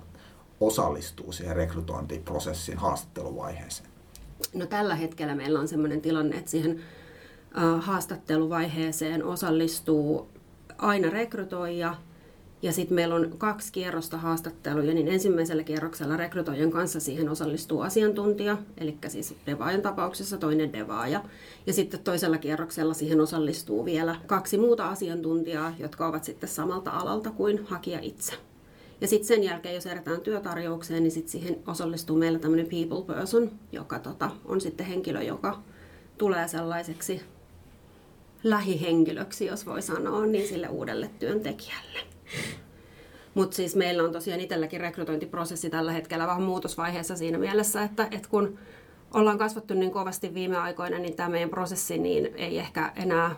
osallistuu 0.61 1.33
siihen 1.33 1.57
rekrytointiprosessin 1.57 2.79
haastatteluvaiheeseen? 2.79 3.89
No 4.55 4.67
tällä 4.67 4.95
hetkellä 4.95 5.35
meillä 5.35 5.61
on 5.61 5.69
sellainen 5.69 6.01
tilanne, 6.01 6.37
että 6.37 6.51
siihen 6.51 6.81
haastatteluvaiheeseen 7.81 9.25
osallistuu 9.25 10.29
aina 10.79 11.11
rekrytoija, 11.11 11.95
ja 12.64 12.73
sitten 12.73 12.94
meillä 12.94 13.14
on 13.14 13.35
kaksi 13.38 13.73
kierrosta 13.73 14.16
haastatteluja, 14.16 14.94
niin 14.94 15.09
ensimmäisellä 15.09 15.62
kierroksella 15.62 16.16
rekrytoijan 16.16 16.71
kanssa 16.71 17.00
siihen 17.00 17.28
osallistuu 17.28 17.80
asiantuntija, 17.80 18.59
eli 18.78 18.97
siis 19.09 19.35
devaajan 19.47 19.83
tapauksessa 19.83 20.38
toinen 20.38 20.73
devaaja. 20.73 21.25
Ja 21.66 21.73
sitten 21.73 22.00
toisella 22.00 22.38
kierroksella 22.38 22.94
siihen 22.94 23.21
osallistuu 23.21 23.85
vielä 23.85 24.16
kaksi 24.26 24.59
muuta 24.59 24.88
asiantuntijaa, 24.88 25.75
jotka 25.78 26.06
ovat 26.06 26.25
sitten 26.25 26.49
samalta 26.49 26.90
alalta 26.90 27.30
kuin 27.30 27.66
hakija 27.66 27.99
itse. 28.02 28.33
Ja 29.00 29.09
sitten 29.09 29.26
sen 29.26 29.44
jälkeen, 29.44 29.75
jos 29.75 29.87
erätään 29.87 30.21
työtarjoukseen, 30.21 31.02
niin 31.02 31.12
sitten 31.12 31.33
siihen 31.33 31.59
osallistuu 31.66 32.16
meillä 32.16 32.38
tämmöinen 32.38 32.66
people 32.66 33.14
person, 33.14 33.50
joka 33.73 33.99
tota, 33.99 34.30
on 34.44 34.61
sitten 34.61 34.87
henkilö, 34.87 35.23
joka 35.23 35.62
tulee 36.18 36.49
sellaiseksi 36.49 37.21
lähihenkilöksi, 38.44 39.47
jos 39.47 39.66
voi 39.66 39.83
sanoa, 39.83 40.26
niin 40.26 40.49
sille 40.49 40.68
uudelle 40.68 41.11
työntekijälle. 41.18 42.13
Mutta 43.35 43.57
siis 43.57 43.76
meillä 43.76 44.03
on 44.03 44.12
tosiaan 44.12 44.41
itselläkin 44.41 44.81
rekrytointiprosessi 44.81 45.71
tällä 45.71 45.93
hetkellä 45.93 46.26
vähän 46.26 46.43
muutosvaiheessa 46.43 47.17
siinä 47.17 47.38
mielessä, 47.38 47.83
että, 47.83 48.09
että 48.11 48.29
kun 48.29 48.59
ollaan 49.14 49.38
kasvattu 49.38 49.75
niin 49.75 49.91
kovasti 49.91 50.35
viime 50.35 50.57
aikoina, 50.57 50.99
niin 50.99 51.17
tämä 51.17 51.29
meidän 51.29 51.50
prosessi 51.50 51.99
niin 51.99 52.35
ei 52.37 52.59
ehkä 52.59 52.93
enää 52.97 53.37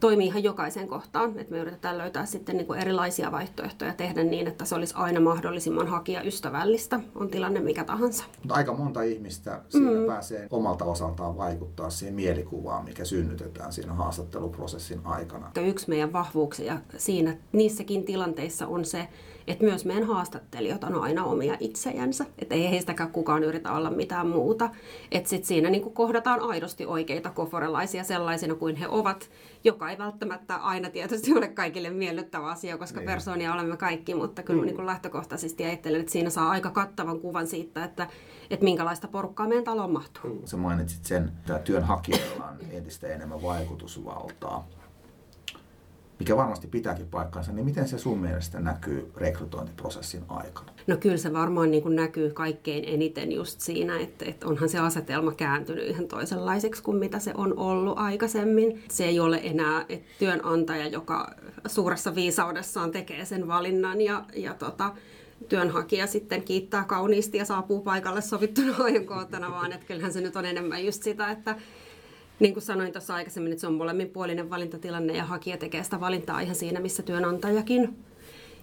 toimii 0.00 0.26
ihan 0.26 0.44
jokaiseen 0.44 0.88
kohtaan. 0.88 1.38
Että 1.38 1.52
me 1.52 1.58
yritetään 1.58 1.98
löytää 1.98 2.26
sitten 2.26 2.56
niin 2.56 2.66
kuin 2.66 2.80
erilaisia 2.80 3.32
vaihtoehtoja 3.32 3.94
tehdä 3.94 4.24
niin, 4.24 4.46
että 4.46 4.64
se 4.64 4.74
olisi 4.74 4.94
aina 4.96 5.20
mahdollisimman 5.20 5.86
hakijaystävällistä, 5.86 7.00
on 7.14 7.28
tilanne 7.28 7.60
mikä 7.60 7.84
tahansa. 7.84 8.24
Mutta 8.38 8.54
aika 8.54 8.74
monta 8.74 9.02
ihmistä 9.02 9.60
siinä 9.68 9.90
mm. 9.90 10.06
pääsee 10.06 10.46
omalta 10.50 10.84
osaltaan 10.84 11.36
vaikuttaa 11.36 11.90
siihen 11.90 12.14
mielikuvaan, 12.14 12.84
mikä 12.84 13.04
synnytetään 13.04 13.72
siinä 13.72 13.92
haastatteluprosessin 13.92 15.00
aikana. 15.04 15.50
Yksi 15.60 15.88
meidän 15.88 16.12
vahvuuksia 16.12 16.78
siinä 16.96 17.36
niissäkin 17.52 18.04
tilanteissa 18.04 18.66
on 18.66 18.84
se, 18.84 19.08
että 19.48 19.64
myös 19.64 19.84
meidän 19.84 20.04
haastattelijat 20.04 20.84
on 20.84 21.02
aina 21.02 21.24
omia 21.24 21.56
itsejänsä. 21.60 22.26
Että 22.38 22.54
ei 22.54 22.70
heistäkään 22.70 23.12
kukaan 23.12 23.44
yritä 23.44 23.72
olla 23.72 23.90
mitään 23.90 24.26
muuta. 24.26 24.70
Että 25.12 25.28
sitten 25.28 25.48
siinä 25.48 25.70
niin 25.70 25.92
kohdataan 25.92 26.40
aidosti 26.40 26.86
oikeita 26.86 27.30
koforelaisia 27.30 28.04
sellaisina 28.04 28.54
kuin 28.54 28.76
he 28.76 28.88
ovat, 28.88 29.30
joka 29.64 29.90
ei 29.90 29.98
välttämättä 29.98 30.56
aina 30.56 30.90
tietysti 30.90 31.32
ole 31.32 31.48
kaikille 31.48 31.90
miellyttävä 31.90 32.46
asia, 32.46 32.78
koska 32.78 33.00
niin. 33.00 33.06
persoonia 33.06 33.54
olemme 33.54 33.76
kaikki, 33.76 34.14
mutta 34.14 34.42
kyllä 34.42 34.62
mm. 34.62 34.66
niin 34.66 34.86
lähtökohtaisesti 34.86 35.64
ajattelen, 35.64 36.00
että 36.00 36.12
siinä 36.12 36.30
saa 36.30 36.50
aika 36.50 36.70
kattavan 36.70 37.20
kuvan 37.20 37.46
siitä, 37.46 37.84
että, 37.84 38.06
että 38.50 38.64
minkälaista 38.64 39.08
porukkaa 39.08 39.48
meidän 39.48 39.64
taloon 39.64 39.92
mahtuu. 39.92 40.34
Mm. 40.34 40.40
Sä 40.44 40.56
mainitsit 40.56 41.04
sen, 41.04 41.32
että 41.38 41.58
työnhakijoilla 41.58 42.44
on 42.44 42.56
entistä 42.70 43.06
enemmän 43.08 43.42
vaikutusvaltaa 43.42 44.77
mikä 46.18 46.36
varmasti 46.36 46.66
pitääkin 46.66 47.06
paikkansa, 47.06 47.52
niin 47.52 47.64
miten 47.64 47.88
se 47.88 47.98
sun 47.98 48.18
mielestä 48.18 48.60
näkyy 48.60 49.12
rekrytointiprosessin 49.16 50.22
aikana? 50.28 50.72
No 50.86 50.96
kyllä 50.96 51.16
se 51.16 51.32
varmaan 51.32 51.70
niin 51.70 51.82
kuin 51.82 51.96
näkyy 51.96 52.30
kaikkein 52.30 52.84
eniten 52.86 53.32
just 53.32 53.60
siinä, 53.60 54.00
että, 54.00 54.24
että 54.24 54.46
onhan 54.46 54.68
se 54.68 54.78
asetelma 54.78 55.32
kääntynyt 55.32 55.88
ihan 55.88 56.08
toisenlaiseksi 56.08 56.82
kuin 56.82 56.96
mitä 56.96 57.18
se 57.18 57.32
on 57.34 57.58
ollut 57.58 57.98
aikaisemmin. 57.98 58.82
Se 58.90 59.04
ei 59.04 59.20
ole 59.20 59.40
enää 59.42 59.84
että 59.88 60.08
työnantaja, 60.18 60.86
joka 60.86 61.34
suuressa 61.66 62.14
viisaudessaan 62.14 62.90
tekee 62.90 63.24
sen 63.24 63.48
valinnan 63.48 64.00
ja, 64.00 64.24
ja 64.36 64.54
tota, 64.54 64.92
työnhakija 65.48 66.06
sitten 66.06 66.42
kiittää 66.42 66.84
kauniisti 66.84 67.38
ja 67.38 67.44
saapuu 67.44 67.80
paikalle 67.80 68.20
sovittuna 68.20 68.74
ajankohtana, 68.84 69.50
vaan 69.50 69.72
että 69.72 69.86
kyllähän 69.86 70.12
se 70.12 70.20
nyt 70.20 70.36
on 70.36 70.44
enemmän 70.44 70.84
just 70.84 71.02
sitä, 71.02 71.30
että 71.30 71.56
niin 72.40 72.52
kuin 72.52 72.62
sanoin 72.62 72.92
tuossa 72.92 73.14
aikaisemmin, 73.14 73.52
että 73.52 73.60
se 73.60 73.66
on 73.66 73.74
molemminpuolinen 73.74 74.50
valintatilanne 74.50 75.16
ja 75.16 75.24
hakija 75.24 75.56
tekee 75.56 75.84
sitä 75.84 76.00
valintaa 76.00 76.40
ihan 76.40 76.54
siinä, 76.54 76.80
missä 76.80 77.02
työnantajakin. 77.02 77.96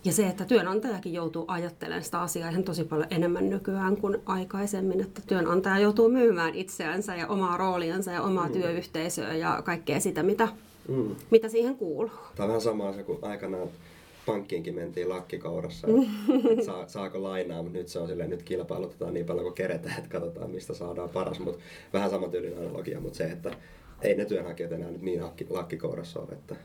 Ja 0.06 0.14
se, 0.14 0.28
että 0.28 0.46
työnantajakin 0.46 1.14
joutuu 1.14 1.46
ajattelemaan 1.48 2.04
sitä 2.04 2.22
asiaa 2.22 2.50
ihan 2.50 2.64
tosi 2.64 2.84
paljon 2.84 3.08
enemmän 3.10 3.50
nykyään 3.50 3.98
kuin 3.98 4.18
aikaisemmin, 4.26 5.02
että 5.02 5.22
työnantaja 5.28 5.80
joutuu 5.80 6.10
myymään 6.10 6.56
itseänsä 6.56 7.16
ja 7.16 7.28
omaa 7.28 7.58
rooliansa 7.58 8.12
ja 8.12 8.22
omaa 8.22 8.48
mm. 8.48 8.54
työyhteisöä 8.54 9.34
ja 9.34 9.62
kaikkea 9.66 10.00
sitä, 10.00 10.24
mitä, 10.24 10.48
mm. 10.88 11.16
mitä 11.32 11.50
siihen 11.50 11.76
kuuluu. 11.76 12.12
Tämä 12.36 12.46
on 12.46 12.48
vähän 12.48 12.62
sama 12.62 12.90
asia 12.90 13.04
kuin 13.04 13.20
aikanaan 13.22 13.68
pankkiinkin 14.26 14.76
mentiin 14.76 15.10
lakkikaurassa, 15.10 15.88
että 16.52 16.66
saa, 16.66 16.88
saako 16.88 17.24
lainaa, 17.24 17.64
mutta 17.64 17.78
nyt 17.78 17.88
se 17.88 18.00
on 18.00 18.08
silleen, 18.08 18.30
nyt 18.30 18.44
kilpailutetaan 18.44 19.14
niin 19.14 19.26
paljon 19.26 19.44
kuin 19.44 19.56
keretään, 19.56 19.98
että 19.98 20.10
katsotaan 20.10 20.52
mistä 20.52 20.74
saadaan 20.74 21.10
paras. 21.10 21.40
Mutta 21.40 21.64
vähän 21.94 22.10
sama 22.10 22.28
tyylinen 22.28 22.60
analogia, 22.60 23.00
mutta 23.00 23.18
se, 23.18 23.24
että 23.24 23.52
ei 24.02 24.16
ne 24.16 24.26
työnhakijat 24.26 24.72
enää 24.72 24.92
nyt 24.92 25.02
niin 25.02 25.22
lakkikourassa 25.50 26.20
ole, 26.20 26.32
että 26.32 26.56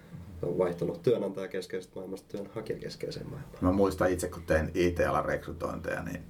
on 0.42 0.58
vaihtunut 0.58 1.02
työnantajakeskeisestä 1.02 1.94
maailmasta 1.94 2.28
työnhakijakeskeiseen 2.28 3.30
maailmaan. 3.30 3.58
Mä 3.60 3.72
muistan 3.72 4.10
itse, 4.10 4.28
kun 4.28 4.42
tein 4.46 4.70
IT-alan 4.74 5.24
rekrytointeja, 5.24 6.02
niin 6.02 6.20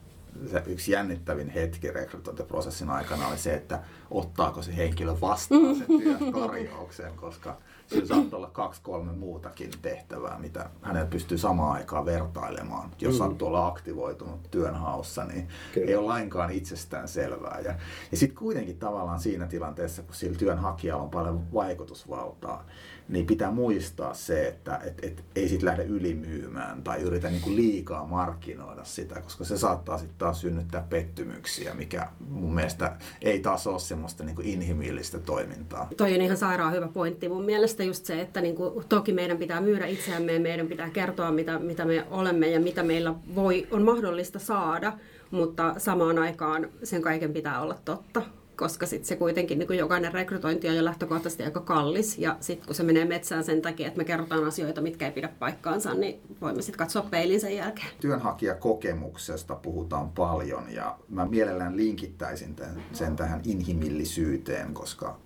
se 0.50 0.62
yksi 0.66 0.92
jännittävin 0.92 1.50
hetki 1.50 1.90
rekrytointiprosessin 1.90 2.90
aikana 2.90 3.28
oli 3.28 3.38
se, 3.38 3.54
että 3.54 3.82
ottaako 4.10 4.62
se 4.62 4.76
henkilö 4.76 5.14
vastaan 5.20 5.76
sen 5.76 5.86
työtarjouksen, 5.86 7.12
koska 7.16 7.56
sillä 7.86 8.06
saattaa 8.06 8.36
olla 8.36 8.50
kaksi, 8.50 8.80
kolme 8.82 9.12
muutakin 9.12 9.70
tehtävää, 9.82 10.38
mitä 10.38 10.70
hänet 10.82 11.10
pystyy 11.10 11.38
samaan 11.38 11.72
aikaan 11.72 12.04
vertailemaan. 12.04 12.90
Jos 13.00 13.14
mm. 13.14 13.18
sattuu 13.18 13.48
olla 13.48 13.66
aktivoitunut 13.66 14.50
työnhaussa, 14.50 15.24
niin 15.24 15.48
Kyllä. 15.74 15.88
ei 15.88 15.96
ole 15.96 16.06
lainkaan 16.06 16.50
itsestään 16.50 17.08
selvää. 17.08 17.60
Ja, 17.64 17.74
ja 18.10 18.16
sitten 18.16 18.38
kuitenkin 18.38 18.78
tavallaan 18.78 19.20
siinä 19.20 19.46
tilanteessa, 19.46 20.02
kun 20.02 20.14
sillä 20.14 20.38
työnhakijalla 20.38 21.02
on 21.02 21.10
paljon 21.10 21.52
vaikutusvaltaa, 21.52 22.66
niin 23.10 23.26
pitää 23.26 23.50
muistaa 23.50 24.14
se, 24.14 24.48
että 24.48 24.80
et, 24.84 25.04
et, 25.04 25.24
ei 25.36 25.48
sit 25.48 25.62
lähde 25.62 25.84
ylimyymään 25.84 26.82
tai 26.82 27.00
yritä 27.00 27.30
niinku 27.30 27.50
liikaa 27.50 28.06
markkinoida 28.06 28.84
sitä, 28.84 29.20
koska 29.20 29.44
se 29.44 29.58
saattaa 29.58 29.98
sitten 29.98 30.18
taas 30.18 30.40
synnyttää 30.40 30.86
pettymyksiä, 30.90 31.74
mikä 31.74 32.08
mun 32.28 32.54
mielestä 32.54 32.96
ei 33.22 33.40
taas 33.40 33.66
ole 33.66 33.78
semmoista 33.78 34.24
niinku 34.24 34.42
inhimillistä 34.44 35.18
toimintaa. 35.18 35.88
Toi 35.96 36.14
on 36.14 36.20
ihan 36.20 36.36
sairaan 36.36 36.72
hyvä 36.72 36.88
pointti 36.88 37.28
mun 37.28 37.44
mielestä 37.44 37.84
just 37.84 38.04
se, 38.04 38.20
että 38.20 38.40
niinku, 38.40 38.82
toki 38.88 39.12
meidän 39.12 39.38
pitää 39.38 39.60
myydä 39.60 39.86
itseämme 39.86 40.32
ja 40.32 40.40
meidän 40.40 40.66
pitää 40.66 40.90
kertoa, 40.90 41.32
mitä, 41.32 41.58
mitä 41.58 41.84
me 41.84 42.06
olemme 42.10 42.50
ja 42.50 42.60
mitä 42.60 42.82
meillä 42.82 43.14
voi, 43.34 43.68
on 43.70 43.82
mahdollista 43.82 44.38
saada, 44.38 44.92
mutta 45.30 45.74
samaan 45.78 46.18
aikaan 46.18 46.68
sen 46.82 47.02
kaiken 47.02 47.32
pitää 47.32 47.60
olla 47.60 47.78
totta 47.84 48.22
koska 48.60 48.86
sitten 48.86 49.08
se 49.08 49.16
kuitenkin 49.16 49.58
niin 49.58 49.78
jokainen 49.78 50.12
rekrytointi 50.12 50.68
on 50.68 50.76
jo 50.76 50.84
lähtökohtaisesti 50.84 51.42
aika 51.42 51.60
kallis. 51.60 52.18
Ja 52.18 52.36
sitten 52.40 52.66
kun 52.66 52.74
se 52.74 52.82
menee 52.82 53.04
metsään 53.04 53.44
sen 53.44 53.62
takia, 53.62 53.86
että 53.86 53.98
me 53.98 54.04
kerrotaan 54.04 54.44
asioita, 54.44 54.80
mitkä 54.80 55.06
ei 55.06 55.12
pidä 55.12 55.28
paikkaansa, 55.28 55.94
niin 55.94 56.20
voimme 56.40 56.62
sitten 56.62 56.78
katsoa 56.78 57.02
peilin 57.10 57.40
sen 57.40 57.56
jälkeen. 57.56 57.88
Työnhakijakokemuksesta 58.00 59.54
puhutaan 59.54 60.10
paljon 60.10 60.72
ja 60.72 60.98
mä 61.08 61.26
mielellään 61.26 61.76
linkittäisin 61.76 62.56
sen 62.92 63.16
tähän 63.16 63.40
inhimillisyyteen, 63.44 64.74
koska 64.74 65.18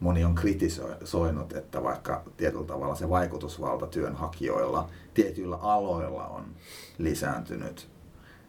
moni 0.00 0.24
on 0.24 0.34
kritisoinut, 0.34 1.52
että 1.52 1.82
vaikka 1.82 2.24
tietyllä 2.36 2.66
tavalla 2.66 2.94
se 2.94 3.08
vaikutusvalta 3.08 3.86
työnhakijoilla 3.86 4.90
tietyillä 5.14 5.56
aloilla 5.56 6.26
on 6.26 6.44
lisääntynyt, 6.98 7.88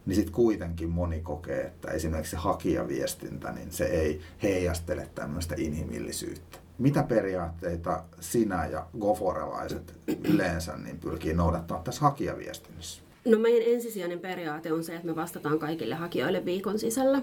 niin 0.06 0.16
sitten 0.16 0.34
kuitenkin 0.34 0.90
moni 0.90 1.22
kokee, 1.22 1.62
että 1.62 1.92
esimerkiksi 1.92 2.32
se 2.32 2.38
hakijaviestintä, 2.38 3.52
niin 3.52 3.72
se 3.72 3.86
ei 3.86 4.22
heijastele 4.44 5.10
tämmöistä 5.16 5.56
inhimillisyyttä. 5.58 6.58
Mitä 6.78 7.04
periaatteita 7.04 8.04
sinä 8.20 8.66
ja 8.66 8.86
goforelaiset 9.00 9.94
yleensä 10.24 10.78
niin 10.78 11.00
pyrkii 11.00 11.34
noudattamaan 11.34 11.84
tässä 11.84 12.02
hakijaviestinnässä? 12.02 13.02
No 13.26 13.40
meidän 13.40 13.74
ensisijainen 13.74 14.20
periaate 14.20 14.74
on 14.74 14.84
se, 14.84 14.96
että 14.96 15.08
me 15.08 15.16
vastataan 15.16 15.60
kaikille 15.60 15.96
hakijoille 15.96 16.46
viikon 16.46 16.80
sisällä. 16.80 17.22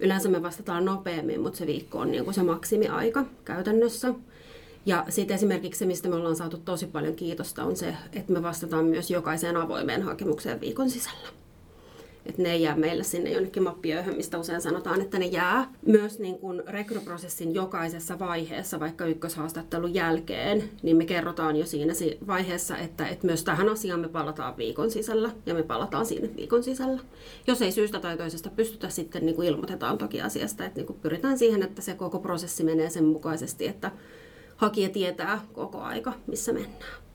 Yleensä 0.00 0.28
me 0.28 0.42
vastataan 0.42 0.84
nopeammin, 0.84 1.40
mutta 1.40 1.58
se 1.58 1.66
viikko 1.66 1.98
on 1.98 2.10
niin 2.10 2.24
kuin 2.24 2.34
se 2.34 2.42
maksimiaika 2.42 3.24
käytännössä. 3.44 4.14
Ja 4.86 5.04
sitten 5.08 5.34
esimerkiksi 5.34 5.78
se, 5.78 5.86
mistä 5.86 6.08
me 6.08 6.14
ollaan 6.14 6.36
saatu 6.36 6.56
tosi 6.56 6.86
paljon 6.86 7.14
kiitosta, 7.14 7.64
on 7.64 7.76
se, 7.76 7.94
että 8.12 8.32
me 8.32 8.42
vastataan 8.42 8.84
myös 8.84 9.10
jokaiseen 9.10 9.56
avoimeen 9.56 10.02
hakemukseen 10.02 10.60
viikon 10.60 10.90
sisällä 10.90 11.28
että 12.28 12.42
ne 12.42 12.52
ei 12.52 12.62
jää 12.62 12.76
meille 12.76 13.04
sinne 13.04 13.30
jonnekin 13.30 13.62
mappiöihin, 13.62 14.16
mistä 14.16 14.38
usein 14.38 14.60
sanotaan, 14.60 15.00
että 15.00 15.18
ne 15.18 15.26
jää. 15.26 15.72
Myös 15.86 16.18
niin 16.18 16.38
kuin 16.38 16.62
rekryprosessin 16.66 17.54
jokaisessa 17.54 18.18
vaiheessa, 18.18 18.80
vaikka 18.80 19.06
ykköshaastattelun 19.06 19.94
jälkeen, 19.94 20.70
niin 20.82 20.96
me 20.96 21.06
kerrotaan 21.06 21.56
jo 21.56 21.66
siinä 21.66 21.92
vaiheessa, 22.26 22.78
että, 22.78 23.08
että 23.08 23.26
myös 23.26 23.44
tähän 23.44 23.68
asiaan 23.68 24.00
me 24.00 24.08
palataan 24.08 24.56
viikon 24.56 24.90
sisällä 24.90 25.30
ja 25.46 25.54
me 25.54 25.62
palataan 25.62 26.06
sinne 26.06 26.30
viikon 26.36 26.62
sisällä. 26.62 27.00
Jos 27.46 27.62
ei 27.62 27.72
syystä 27.72 28.00
tai 28.00 28.16
toisesta 28.16 28.50
pystytä, 28.50 28.88
sitten 28.88 29.26
niin 29.26 29.36
kuin 29.36 29.48
ilmoitetaan 29.48 29.98
toki 29.98 30.20
asiasta, 30.20 30.64
että 30.64 30.78
niin 30.78 30.86
kuin 30.86 30.98
pyritään 31.00 31.38
siihen, 31.38 31.62
että 31.62 31.82
se 31.82 31.94
koko 31.94 32.18
prosessi 32.18 32.64
menee 32.64 32.90
sen 32.90 33.04
mukaisesti, 33.04 33.66
että 33.66 33.90
hakija 34.56 34.88
tietää 34.88 35.40
koko 35.52 35.80
aika, 35.80 36.12
missä 36.26 36.52
mennään. 36.52 37.07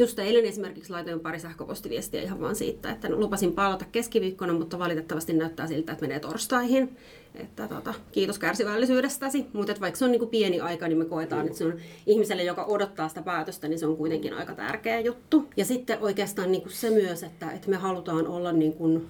Just 0.00 0.18
eilen 0.18 0.44
esimerkiksi 0.44 0.90
laitoin 0.90 1.20
pari 1.20 1.40
sähköpostiviestiä 1.40 2.22
ihan 2.22 2.40
vaan 2.40 2.56
siitä, 2.56 2.90
että 2.90 3.10
lupasin 3.10 3.52
palata 3.52 3.84
keskiviikkona, 3.92 4.52
mutta 4.52 4.78
valitettavasti 4.78 5.32
näyttää 5.32 5.66
siltä, 5.66 5.92
että 5.92 6.06
menee 6.06 6.20
torstaihin. 6.20 6.96
Että 7.34 7.68
tota, 7.68 7.94
kiitos 8.12 8.38
kärsivällisyydestäsi. 8.38 9.46
Mutta 9.52 9.74
vaikka 9.80 9.98
se 9.98 10.04
on 10.04 10.10
niin 10.10 10.18
kuin 10.18 10.28
pieni 10.28 10.60
aika, 10.60 10.88
niin 10.88 10.98
me 10.98 11.04
koetaan, 11.04 11.46
että 11.46 11.58
se 11.58 11.64
on 11.64 11.74
ihmiselle, 12.06 12.42
joka 12.42 12.64
odottaa 12.64 13.08
sitä 13.08 13.22
päätöstä, 13.22 13.68
niin 13.68 13.78
se 13.78 13.86
on 13.86 13.96
kuitenkin 13.96 14.34
aika 14.34 14.54
tärkeä 14.54 15.00
juttu. 15.00 15.44
Ja 15.56 15.64
sitten 15.64 15.98
oikeastaan 16.00 16.52
niin 16.52 16.62
kuin 16.62 16.72
se 16.72 16.90
myös, 16.90 17.22
että, 17.22 17.50
että 17.50 17.70
me 17.70 17.76
halutaan 17.76 18.26
olla 18.26 18.52
niin 18.52 18.72
kuin 18.72 19.06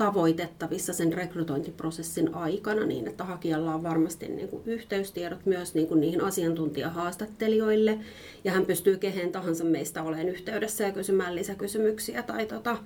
tavoitettavissa 0.00 0.92
sen 0.92 1.12
rekrytointiprosessin 1.12 2.34
aikana 2.34 2.86
niin, 2.86 3.08
että 3.08 3.24
hakijalla 3.24 3.74
on 3.74 3.82
varmasti 3.82 4.28
niin 4.28 4.48
kuin 4.48 4.62
yhteystiedot 4.66 5.46
myös 5.46 5.74
niin 5.74 5.86
kuin 5.86 6.00
niihin 6.00 6.20
asiantuntijahaastattelijoille 6.20 7.98
ja 8.44 8.52
hän 8.52 8.66
pystyy 8.66 8.96
kehen 8.96 9.32
tahansa 9.32 9.64
meistä 9.64 10.02
olemaan 10.02 10.28
yhteydessä 10.28 10.84
ja 10.84 10.92
kysymään 10.92 11.34
lisäkysymyksiä 11.34 12.22
tai 12.22 12.46
tota, 12.46 12.76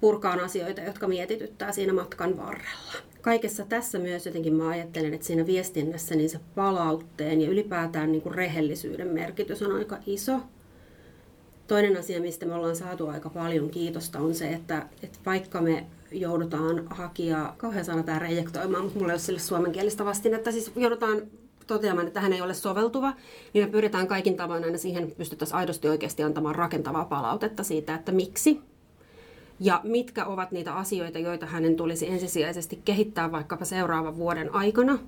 purkaan 0.00 0.40
asioita, 0.40 0.80
jotka 0.80 1.08
mietityttää 1.08 1.72
siinä 1.72 1.92
matkan 1.92 2.36
varrella. 2.36 2.92
Kaikessa 3.22 3.66
tässä 3.68 3.98
myös 3.98 4.26
jotenkin 4.26 4.54
mä 4.54 4.68
ajattelen, 4.68 5.14
että 5.14 5.26
siinä 5.26 5.46
viestinnässä 5.46 6.14
niin 6.14 6.30
se 6.30 6.40
palautteen 6.54 7.40
ja 7.40 7.50
ylipäätään 7.50 8.12
niin 8.12 8.22
kuin 8.22 8.34
rehellisyyden 8.34 9.08
merkitys 9.08 9.62
on 9.62 9.72
aika 9.72 9.98
iso. 10.06 10.40
Toinen 11.66 11.96
asia, 11.96 12.20
mistä 12.20 12.46
me 12.46 12.54
ollaan 12.54 12.76
saatu 12.76 13.08
aika 13.08 13.30
paljon 13.30 13.70
kiitosta, 13.70 14.18
on 14.18 14.34
se, 14.34 14.48
että, 14.48 14.86
että 15.02 15.18
vaikka 15.26 15.60
me 15.60 15.86
joudutaan 16.12 16.86
hakija, 16.90 17.54
kauhean 17.56 17.84
sana 17.84 18.02
tämä 18.02 18.18
rejektoimaan, 18.18 18.84
mutta 18.84 18.98
mulla 18.98 19.12
ei 19.12 19.14
ole 19.14 19.20
sille 19.20 19.38
suomenkielistä 19.38 20.04
vastinetta, 20.04 20.52
siis 20.52 20.72
joudutaan 20.76 21.22
toteamaan, 21.66 22.06
että 22.06 22.20
hän 22.20 22.32
ei 22.32 22.40
ole 22.40 22.54
soveltuva, 22.54 23.12
niin 23.54 23.64
me 23.64 23.70
pyritään 23.70 24.06
kaikin 24.06 24.36
tavoin 24.36 24.64
aina 24.64 24.78
siihen, 24.78 25.10
pystyttäisiin 25.10 25.56
aidosti 25.56 25.88
oikeasti 25.88 26.22
antamaan 26.22 26.54
rakentavaa 26.54 27.04
palautetta 27.04 27.64
siitä, 27.64 27.94
että 27.94 28.12
miksi 28.12 28.60
ja 29.60 29.80
mitkä 29.84 30.24
ovat 30.24 30.52
niitä 30.52 30.74
asioita, 30.74 31.18
joita 31.18 31.46
hänen 31.46 31.76
tulisi 31.76 32.08
ensisijaisesti 32.08 32.80
kehittää 32.84 33.32
vaikkapa 33.32 33.64
seuraavan 33.64 34.16
vuoden 34.16 34.54
aikana, 34.54 34.98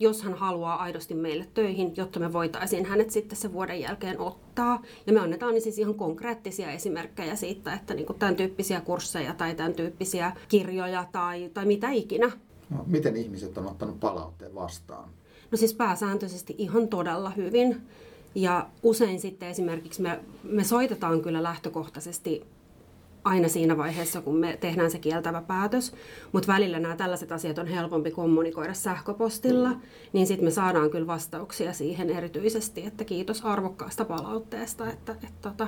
jos 0.00 0.22
hän 0.22 0.34
haluaa 0.34 0.76
aidosti 0.76 1.14
meille 1.14 1.46
töihin, 1.54 1.96
jotta 1.96 2.20
me 2.20 2.32
voitaisiin 2.32 2.86
hänet 2.86 3.10
sitten 3.10 3.38
sen 3.38 3.52
vuoden 3.52 3.80
jälkeen 3.80 4.20
ottaa. 4.20 4.82
Ja 5.06 5.12
me 5.12 5.20
annetaan 5.20 5.52
niin 5.52 5.62
siis 5.62 5.78
ihan 5.78 5.94
konkreettisia 5.94 6.70
esimerkkejä 6.70 7.36
siitä, 7.36 7.74
että 7.74 7.94
niin 7.94 8.06
kuin 8.06 8.18
tämän 8.18 8.36
tyyppisiä 8.36 8.80
kursseja 8.80 9.34
tai 9.34 9.54
tämän 9.54 9.74
tyyppisiä 9.74 10.32
kirjoja 10.48 11.06
tai, 11.12 11.50
tai 11.54 11.66
mitä 11.66 11.90
ikinä. 11.90 12.32
No, 12.70 12.84
miten 12.86 13.16
ihmiset 13.16 13.58
on 13.58 13.66
ottanut 13.66 14.00
palautteen 14.00 14.54
vastaan? 14.54 15.08
No 15.50 15.56
siis 15.58 15.74
pääsääntöisesti 15.74 16.54
ihan 16.58 16.88
todella 16.88 17.30
hyvin. 17.30 17.82
Ja 18.34 18.68
usein 18.82 19.20
sitten 19.20 19.48
esimerkiksi 19.48 20.02
me, 20.02 20.20
me 20.42 20.64
soitetaan 20.64 21.22
kyllä 21.22 21.42
lähtökohtaisesti 21.42 22.46
aina 23.24 23.48
siinä 23.48 23.76
vaiheessa, 23.76 24.20
kun 24.20 24.36
me 24.36 24.56
tehdään 24.60 24.90
se 24.90 24.98
kieltävä 24.98 25.42
päätös. 25.42 25.94
Mutta 26.32 26.52
välillä 26.52 26.78
nämä 26.78 26.96
tällaiset 26.96 27.32
asiat 27.32 27.58
on 27.58 27.66
helpompi 27.66 28.10
kommunikoida 28.10 28.74
sähköpostilla, 28.74 29.70
niin 30.12 30.26
sitten 30.26 30.44
me 30.44 30.50
saadaan 30.50 30.90
kyllä 30.90 31.06
vastauksia 31.06 31.72
siihen 31.72 32.10
erityisesti, 32.10 32.86
että 32.86 33.04
kiitos 33.04 33.44
arvokkaasta 33.44 34.04
palautteesta, 34.04 34.90
että, 34.90 35.12
että, 35.12 35.26
että 35.26 35.48
tota, 35.48 35.66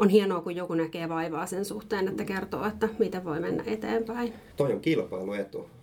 on 0.00 0.08
hienoa, 0.08 0.40
kun 0.40 0.56
joku 0.56 0.74
näkee 0.74 1.08
vaivaa 1.08 1.46
sen 1.46 1.64
suhteen, 1.64 2.08
että 2.08 2.24
kertoo, 2.24 2.66
että 2.66 2.88
miten 2.98 3.24
voi 3.24 3.40
mennä 3.40 3.62
eteenpäin. 3.66 4.32
Toi 4.56 4.72
on 4.72 4.80
kilpailuetu. 4.80 5.79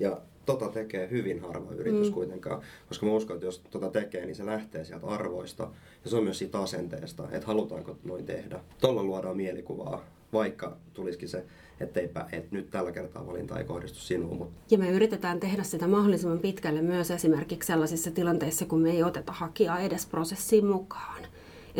Ja 0.00 0.20
tota 0.46 0.68
tekee 0.68 1.10
hyvin 1.10 1.40
harva 1.40 1.72
yritys 1.72 2.06
mm. 2.06 2.14
kuitenkaan. 2.14 2.62
Koska 2.88 3.06
mä 3.06 3.12
uskon, 3.12 3.36
että 3.36 3.46
jos 3.46 3.58
tota 3.70 3.90
tekee, 3.90 4.26
niin 4.26 4.34
se 4.34 4.46
lähtee 4.46 4.84
sieltä 4.84 5.06
arvoista. 5.06 5.70
Ja 6.04 6.10
se 6.10 6.16
on 6.16 6.24
myös 6.24 6.38
siitä 6.38 6.60
asenteesta, 6.60 7.28
että 7.32 7.46
halutaanko 7.46 7.96
noin 8.04 8.26
tehdä. 8.26 8.60
Tuolla 8.80 9.02
luodaan 9.02 9.36
mielikuvaa, 9.36 10.04
vaikka 10.32 10.76
tulisikin 10.94 11.28
se, 11.28 11.44
etteipä, 11.80 12.26
että 12.32 12.48
nyt 12.50 12.70
tällä 12.70 12.92
kertaa 12.92 13.26
valinta 13.26 13.58
ei 13.58 13.64
kohdistu 13.64 13.98
sinuun. 13.98 14.36
Mutta... 14.36 14.60
Ja 14.70 14.78
me 14.78 14.90
yritetään 14.90 15.40
tehdä 15.40 15.62
sitä 15.62 15.88
mahdollisimman 15.88 16.38
pitkälle 16.38 16.82
myös 16.82 17.10
esimerkiksi 17.10 17.66
sellaisissa 17.66 18.10
tilanteissa, 18.10 18.66
kun 18.66 18.80
me 18.80 18.90
ei 18.90 19.02
oteta 19.02 19.32
hakijaa 19.32 19.80
edes 19.80 20.06
prosessiin 20.06 20.66
mukaan. 20.66 21.22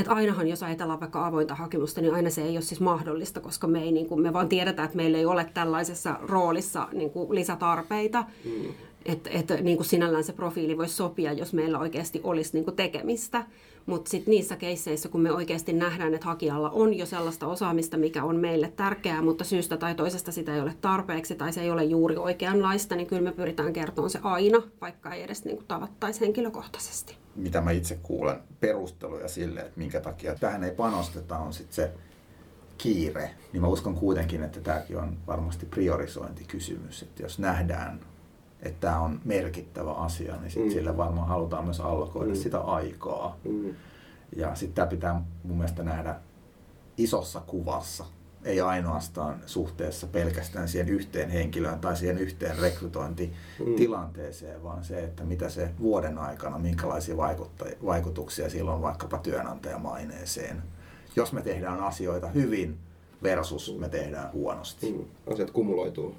Et 0.00 0.08
ainahan, 0.08 0.48
jos 0.48 0.62
ajatellaan 0.62 1.00
vaikka 1.00 1.26
avointa 1.26 1.54
hakemusta, 1.54 2.00
niin 2.00 2.14
aina 2.14 2.30
se 2.30 2.42
ei 2.42 2.56
ole 2.56 2.60
siis 2.60 2.80
mahdollista, 2.80 3.40
koska 3.40 3.66
me, 3.66 3.82
ei, 3.82 3.92
niin 3.92 4.06
kuin, 4.06 4.20
me 4.20 4.32
vaan 4.32 4.48
tiedetään, 4.48 4.86
että 4.86 4.96
meillä 4.96 5.18
ei 5.18 5.26
ole 5.26 5.50
tällaisessa 5.54 6.16
roolissa 6.22 6.88
niin 6.92 7.10
kuin 7.10 7.34
lisätarpeita. 7.34 8.24
Mm. 8.44 8.64
Että 9.06 9.30
et, 9.32 9.48
niin 9.62 9.76
kuin 9.76 9.86
sinällään 9.86 10.24
se 10.24 10.32
profiili 10.32 10.78
voisi 10.78 10.94
sopia, 10.94 11.32
jos 11.32 11.52
meillä 11.52 11.78
oikeasti 11.78 12.20
olisi 12.24 12.50
niin 12.52 12.64
kuin 12.64 12.76
tekemistä. 12.76 13.46
Mutta 13.86 14.10
sitten 14.10 14.30
niissä 14.30 14.56
keisseissä, 14.56 15.08
kun 15.08 15.20
me 15.20 15.32
oikeasti 15.32 15.72
nähdään, 15.72 16.14
että 16.14 16.26
hakijalla 16.26 16.70
on 16.70 16.94
jo 16.94 17.06
sellaista 17.06 17.46
osaamista, 17.46 17.96
mikä 17.96 18.24
on 18.24 18.36
meille 18.36 18.72
tärkeää, 18.76 19.22
mutta 19.22 19.44
syystä 19.44 19.76
tai 19.76 19.94
toisesta 19.94 20.32
sitä 20.32 20.54
ei 20.54 20.60
ole 20.60 20.74
tarpeeksi 20.80 21.34
tai 21.34 21.52
se 21.52 21.62
ei 21.62 21.70
ole 21.70 21.84
juuri 21.84 22.16
oikeanlaista, 22.16 22.96
niin 22.96 23.06
kyllä 23.06 23.22
me 23.22 23.32
pyritään 23.32 23.72
kertomaan 23.72 24.10
se 24.10 24.18
aina, 24.22 24.62
vaikka 24.80 25.14
ei 25.14 25.22
edes 25.22 25.44
niin 25.44 25.56
kuin 25.56 25.66
tavattaisi 25.66 26.20
henkilökohtaisesti. 26.20 27.19
Mitä 27.36 27.60
mä 27.60 27.70
itse 27.70 27.98
kuulen 28.02 28.40
perusteluja 28.60 29.28
sille, 29.28 29.60
että 29.60 29.78
minkä 29.78 30.00
takia 30.00 30.34
tähän 30.34 30.64
ei 30.64 30.72
panosteta, 30.72 31.38
on 31.38 31.52
sitten 31.52 31.74
se 31.74 31.92
kiire. 32.78 33.30
Niin 33.52 33.60
mä 33.60 33.68
uskon 33.68 33.94
kuitenkin, 33.94 34.42
että 34.42 34.60
tämäkin 34.60 34.98
on 34.98 35.18
varmasti 35.26 35.66
priorisointikysymys, 35.66 37.02
että 37.02 37.22
jos 37.22 37.38
nähdään 37.38 38.00
että 38.62 38.80
tämä 38.80 39.00
on 39.00 39.20
merkittävä 39.24 39.92
asia, 39.92 40.36
niin 40.36 40.50
sit 40.50 40.64
mm. 40.64 40.70
sille 40.70 40.96
varmaan 40.96 41.28
halutaan 41.28 41.64
myös 41.64 41.80
allokoida 41.80 42.32
mm. 42.32 42.36
sitä 42.36 42.60
aikaa. 42.60 43.36
Mm. 43.44 43.74
Ja 44.36 44.54
sitten 44.54 44.74
tämä 44.74 44.86
pitää 44.86 45.22
mun 45.42 45.56
mielestä 45.56 45.82
nähdä 45.82 46.16
isossa 46.96 47.40
kuvassa, 47.40 48.04
ei 48.44 48.60
ainoastaan 48.60 49.42
suhteessa 49.46 50.06
pelkästään 50.06 50.68
siihen 50.68 50.88
yhteen 50.88 51.30
henkilöön 51.30 51.80
tai 51.80 51.96
siihen 51.96 52.18
yhteen 52.18 52.58
rekrytointitilanteeseen, 52.58 54.56
mm. 54.56 54.62
vaan 54.62 54.84
se, 54.84 55.04
että 55.04 55.24
mitä 55.24 55.48
se 55.48 55.70
vuoden 55.80 56.18
aikana, 56.18 56.58
minkälaisia 56.58 57.16
vaikutuksia 57.86 58.50
sillä 58.50 58.72
on 58.72 58.82
vaikkapa 58.82 59.18
työnantajamaineeseen. 59.18 60.62
Jos 61.16 61.32
me 61.32 61.42
tehdään 61.42 61.80
asioita 61.80 62.28
hyvin 62.28 62.78
versus 63.22 63.78
me 63.78 63.88
tehdään 63.88 64.32
huonosti. 64.32 64.92
Mm. 64.92 65.04
Asiat 65.32 65.50
kumuloituu 65.50 66.14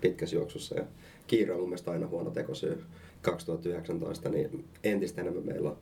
pitkässä 0.00 0.36
juoksussa 0.36 0.74
ja 0.74 0.84
kiire 1.26 1.52
on 1.52 1.60
mun 1.60 1.68
mielestä 1.68 1.90
aina 1.90 2.06
huono 2.06 2.30
tekosyy. 2.30 2.84
2019, 3.22 4.28
niin 4.28 4.64
entistä 4.84 5.20
enemmän 5.20 5.46
meillä 5.46 5.70
on, 5.70 5.76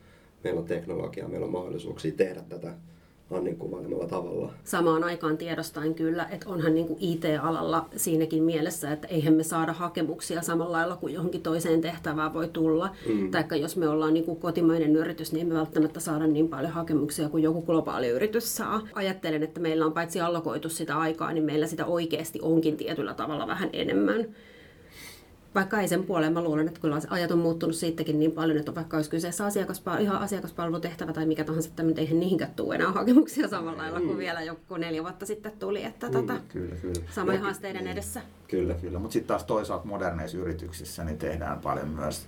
meillä 0.45 0.61
on 0.61 0.67
teknologiaa, 0.67 1.29
meillä 1.29 1.45
on 1.45 1.53
mahdollisuuksia 1.53 2.13
tehdä 2.13 2.43
tätä 2.49 2.75
Annin 3.35 3.57
kuvailemalla 3.57 4.07
tavalla. 4.07 4.53
Samaan 4.65 5.05
aikaan 5.05 5.39
tiedostain 5.39 5.95
kyllä, 5.95 6.29
että 6.31 6.49
onhan 6.49 6.75
niin 6.75 6.87
kuin 6.87 6.99
IT-alalla 7.01 7.89
siinäkin 7.97 8.43
mielessä, 8.43 8.93
että 8.93 9.09
eihän 9.09 9.35
me 9.35 9.43
saada 9.43 9.73
hakemuksia 9.73 10.43
samalla 10.43 10.73
lailla 10.73 10.97
kuin 10.97 11.15
johonkin 11.15 11.43
toiseen 11.43 11.81
tehtävään 11.81 12.35
voi 12.35 12.49
tulla. 12.49 12.91
Mm. 13.09 13.31
Taikka 13.31 13.57
jos 13.57 13.77
me 13.77 13.89
ollaan 13.89 14.15
niin 14.15 14.25
kuin 14.25 14.41
kotimainen 14.41 14.97
yritys, 14.97 15.33
niin 15.33 15.41
emme 15.41 15.55
välttämättä 15.55 16.01
saada 16.01 16.27
niin 16.27 16.49
paljon 16.49 16.73
hakemuksia 16.73 17.29
kuin 17.29 17.43
joku 17.43 17.63
globaali 17.63 18.09
yritys 18.09 18.57
saa. 18.57 18.81
Ajattelen, 18.95 19.43
että 19.43 19.61
meillä 19.61 19.87
on 19.87 19.93
paitsi 19.93 20.21
allokoitu 20.21 20.69
sitä 20.69 20.99
aikaa, 20.99 21.33
niin 21.33 21.45
meillä 21.45 21.67
sitä 21.67 21.87
oikeasti 21.87 22.39
onkin 22.43 22.77
tietyllä 22.77 23.15
tavalla 23.15 23.47
vähän 23.47 23.71
enemmän. 23.73 24.27
Vaikka 25.55 25.81
ei 25.81 25.89
sen 25.89 26.05
puoleen, 26.05 26.33
mä 26.33 26.43
luulen, 26.43 26.69
että 26.69 26.81
kyllä 26.81 26.99
ajat 27.11 27.31
on 27.31 27.39
muuttunut 27.39 27.77
siitäkin 27.77 28.19
niin 28.19 28.33
paljon, 28.33 28.59
että 28.59 28.75
vaikka 28.75 28.97
olisi 28.97 29.11
kyseessä 29.11 29.45
asiakaspal- 29.49 30.01
ihan 30.01 30.19
asiakaspalvelutehtävä 30.19 31.13
tai 31.13 31.27
mikä 31.27 31.45
tahansa, 31.45 31.69
että 31.69 31.83
nyt 31.83 31.99
eihän 31.99 32.21
niihinkään 32.21 32.55
tule 32.57 32.75
enää 32.75 32.93
hakemuksia 32.93 33.49
samalla 33.49 33.79
lailla 33.83 34.01
kuin 34.01 34.19
vielä 34.19 34.43
joku 34.43 34.77
neljä 34.77 35.03
vuotta 35.03 35.27
sitten 35.27 35.53
tuli, 35.59 35.85
että 35.85 36.11
tota, 36.11 36.35
Kyllä, 36.49 36.77
kyllä. 36.77 37.01
samojen 37.11 37.41
haasteiden 37.43 37.87
edessä. 37.87 38.21
Kyllä, 38.49 38.75
kyllä. 38.75 38.99
Mutta 38.99 39.13
sitten 39.13 39.29
taas 39.29 39.45
toisaalta 39.45 39.87
moderneissa 39.87 40.39
yrityksissä 40.39 41.05
niin 41.05 41.19
tehdään 41.19 41.61
paljon 41.61 41.89
myös 41.89 42.27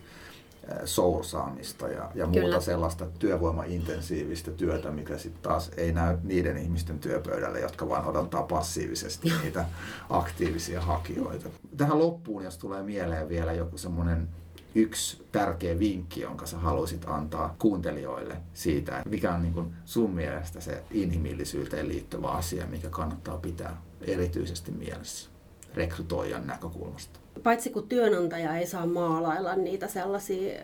soursaamista 0.85 1.89
ja, 1.89 2.11
ja 2.15 2.27
muuta 2.27 2.41
Kyllä. 2.41 2.61
sellaista 2.61 3.07
työvoimaintensiivistä 3.19 4.51
työtä, 4.51 4.91
mikä 4.91 5.19
sitten 5.19 5.43
taas 5.43 5.71
ei 5.77 5.93
näy 5.93 6.17
niiden 6.23 6.57
ihmisten 6.57 6.99
työpöydälle, 6.99 7.61
jotka 7.61 7.89
vaan 7.89 8.07
odottaa 8.07 8.43
passiivisesti 8.43 9.33
niitä 9.43 9.65
aktiivisia 10.11 10.81
hakijoita. 10.81 11.49
Tähän 11.77 11.99
loppuun, 11.99 12.45
jos 12.45 12.59
tulee 12.59 12.83
mieleen 12.83 13.29
vielä 13.29 13.53
joku 13.53 13.79
semmoinen 13.79 14.29
yksi 14.75 15.27
tärkeä 15.33 15.79
vinkki, 15.79 16.21
jonka 16.21 16.47
sä 16.47 16.59
haluaisit 16.59 17.05
antaa 17.07 17.57
kuuntelijoille 17.59 18.37
siitä, 18.55 19.03
mikä 19.09 19.35
on 19.35 19.43
niin 19.43 19.75
sun 19.85 20.11
mielestä 20.11 20.61
se 20.61 20.83
inhimillisyyteen 20.91 21.89
liittyvä 21.89 22.29
asia, 22.29 22.67
mikä 22.67 22.89
kannattaa 22.89 23.39
pitää 23.39 23.83
erityisesti 24.01 24.71
mielessä 24.71 25.36
rekrytoijan 25.77 26.47
näkökulmasta. 26.47 27.21
Paitsi 27.43 27.71
kun 27.71 27.89
työnantaja 27.89 28.57
ei 28.57 28.67
saa 28.67 28.87
maalailla 28.87 29.57
niitä 29.57 29.89
sellaisia 29.89 30.61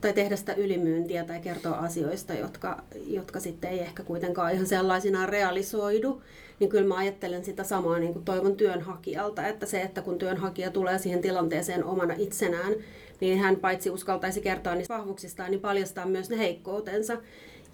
tai 0.00 0.12
tehdä 0.12 0.36
sitä 0.36 0.54
ylimyyntiä 0.54 1.24
tai 1.24 1.40
kertoa 1.40 1.76
asioista, 1.76 2.34
jotka, 2.34 2.82
jotka 3.06 3.40
sitten 3.40 3.70
ei 3.70 3.80
ehkä 3.80 4.02
kuitenkaan 4.02 4.52
ihan 4.52 4.66
sellaisinaan 4.66 5.28
realisoidu, 5.28 6.22
niin 6.60 6.70
kyllä 6.70 6.88
mä 6.88 6.96
ajattelen 6.96 7.44
sitä 7.44 7.64
samaa 7.64 7.98
niin 7.98 8.12
kuin 8.12 8.24
toivon 8.24 8.56
työnhakijalta, 8.56 9.46
että 9.46 9.66
se, 9.66 9.80
että 9.80 10.02
kun 10.02 10.18
työnhakija 10.18 10.70
tulee 10.70 10.98
siihen 10.98 11.20
tilanteeseen 11.20 11.84
omana 11.84 12.14
itsenään, 12.18 12.72
niin 13.20 13.38
hän 13.38 13.56
paitsi 13.56 13.90
uskaltaisi 13.90 14.40
kertoa 14.40 14.74
niistä 14.74 14.94
vahvuuksistaan, 14.94 15.50
niin 15.50 15.60
paljastaa 15.60 16.06
myös 16.06 16.30
ne 16.30 16.38
heikkoutensa. 16.38 17.16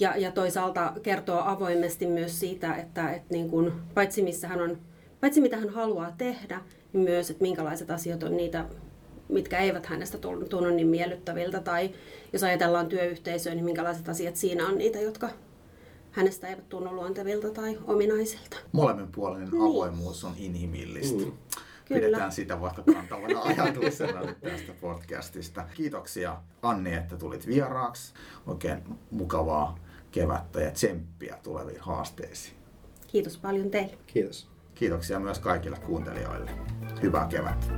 Ja, 0.00 0.16
ja 0.16 0.32
toisaalta 0.32 0.92
kertoo 1.02 1.42
avoimesti 1.44 2.06
myös 2.06 2.40
siitä, 2.40 2.74
että, 2.74 3.10
että 3.10 3.34
niin 3.34 3.50
kuin, 3.50 3.72
paitsi, 3.94 4.22
missä 4.22 4.48
hän 4.48 4.60
on, 4.60 4.78
paitsi 5.20 5.40
mitä 5.40 5.56
hän 5.56 5.68
haluaa 5.68 6.12
tehdä, 6.18 6.60
niin 6.92 7.04
myös, 7.04 7.30
että 7.30 7.42
minkälaiset 7.42 7.90
asiat 7.90 8.22
on 8.22 8.36
niitä, 8.36 8.64
mitkä 9.28 9.58
eivät 9.58 9.86
hänestä 9.86 10.18
tunnu 10.18 10.70
niin 10.70 10.88
miellyttäviltä. 10.88 11.60
Tai 11.60 11.90
jos 12.32 12.42
ajatellaan 12.42 12.88
työyhteisöä, 12.88 13.54
niin 13.54 13.64
minkälaiset 13.64 14.08
asiat 14.08 14.36
siinä 14.36 14.66
on 14.66 14.78
niitä, 14.78 15.00
jotka 15.00 15.28
hänestä 16.10 16.48
eivät 16.48 16.68
tunnu 16.68 16.94
luontevilta 16.94 17.50
tai 17.50 17.78
ominaisilta. 17.86 18.56
Molemminpuolinen 18.72 19.48
Niin. 19.50 19.62
avoimuus 19.62 20.24
on 20.24 20.32
inhimillistä. 20.36 21.24
Mm. 21.24 21.32
Kyllä. 21.84 22.00
Pidetään 22.06 22.32
sitä 22.32 22.60
vaikka 22.60 22.82
kantavana 22.82 23.42
ajatuksena 23.56 24.20
nyt 24.22 24.40
tästä 24.40 24.72
podcastista. 24.80 25.64
Kiitoksia 25.74 26.36
Anni, 26.62 26.94
että 26.94 27.16
tulit 27.16 27.46
vieraaksi. 27.46 28.12
Oikein 28.46 28.78
mukavaa 29.10 29.78
kevättä 30.10 30.60
ja 30.60 30.70
tsemppiä 30.70 31.38
tuleviin 31.42 31.80
haasteisiin. 31.80 32.56
Kiitos 33.06 33.38
paljon 33.38 33.70
teille. 33.70 33.98
Kiitos. 34.06 34.48
Kiitoksia 34.78 35.20
myös 35.20 35.38
kaikille 35.38 35.76
kuuntelijoille. 35.76 36.50
Hyvää 37.02 37.26
kevättä. 37.26 37.72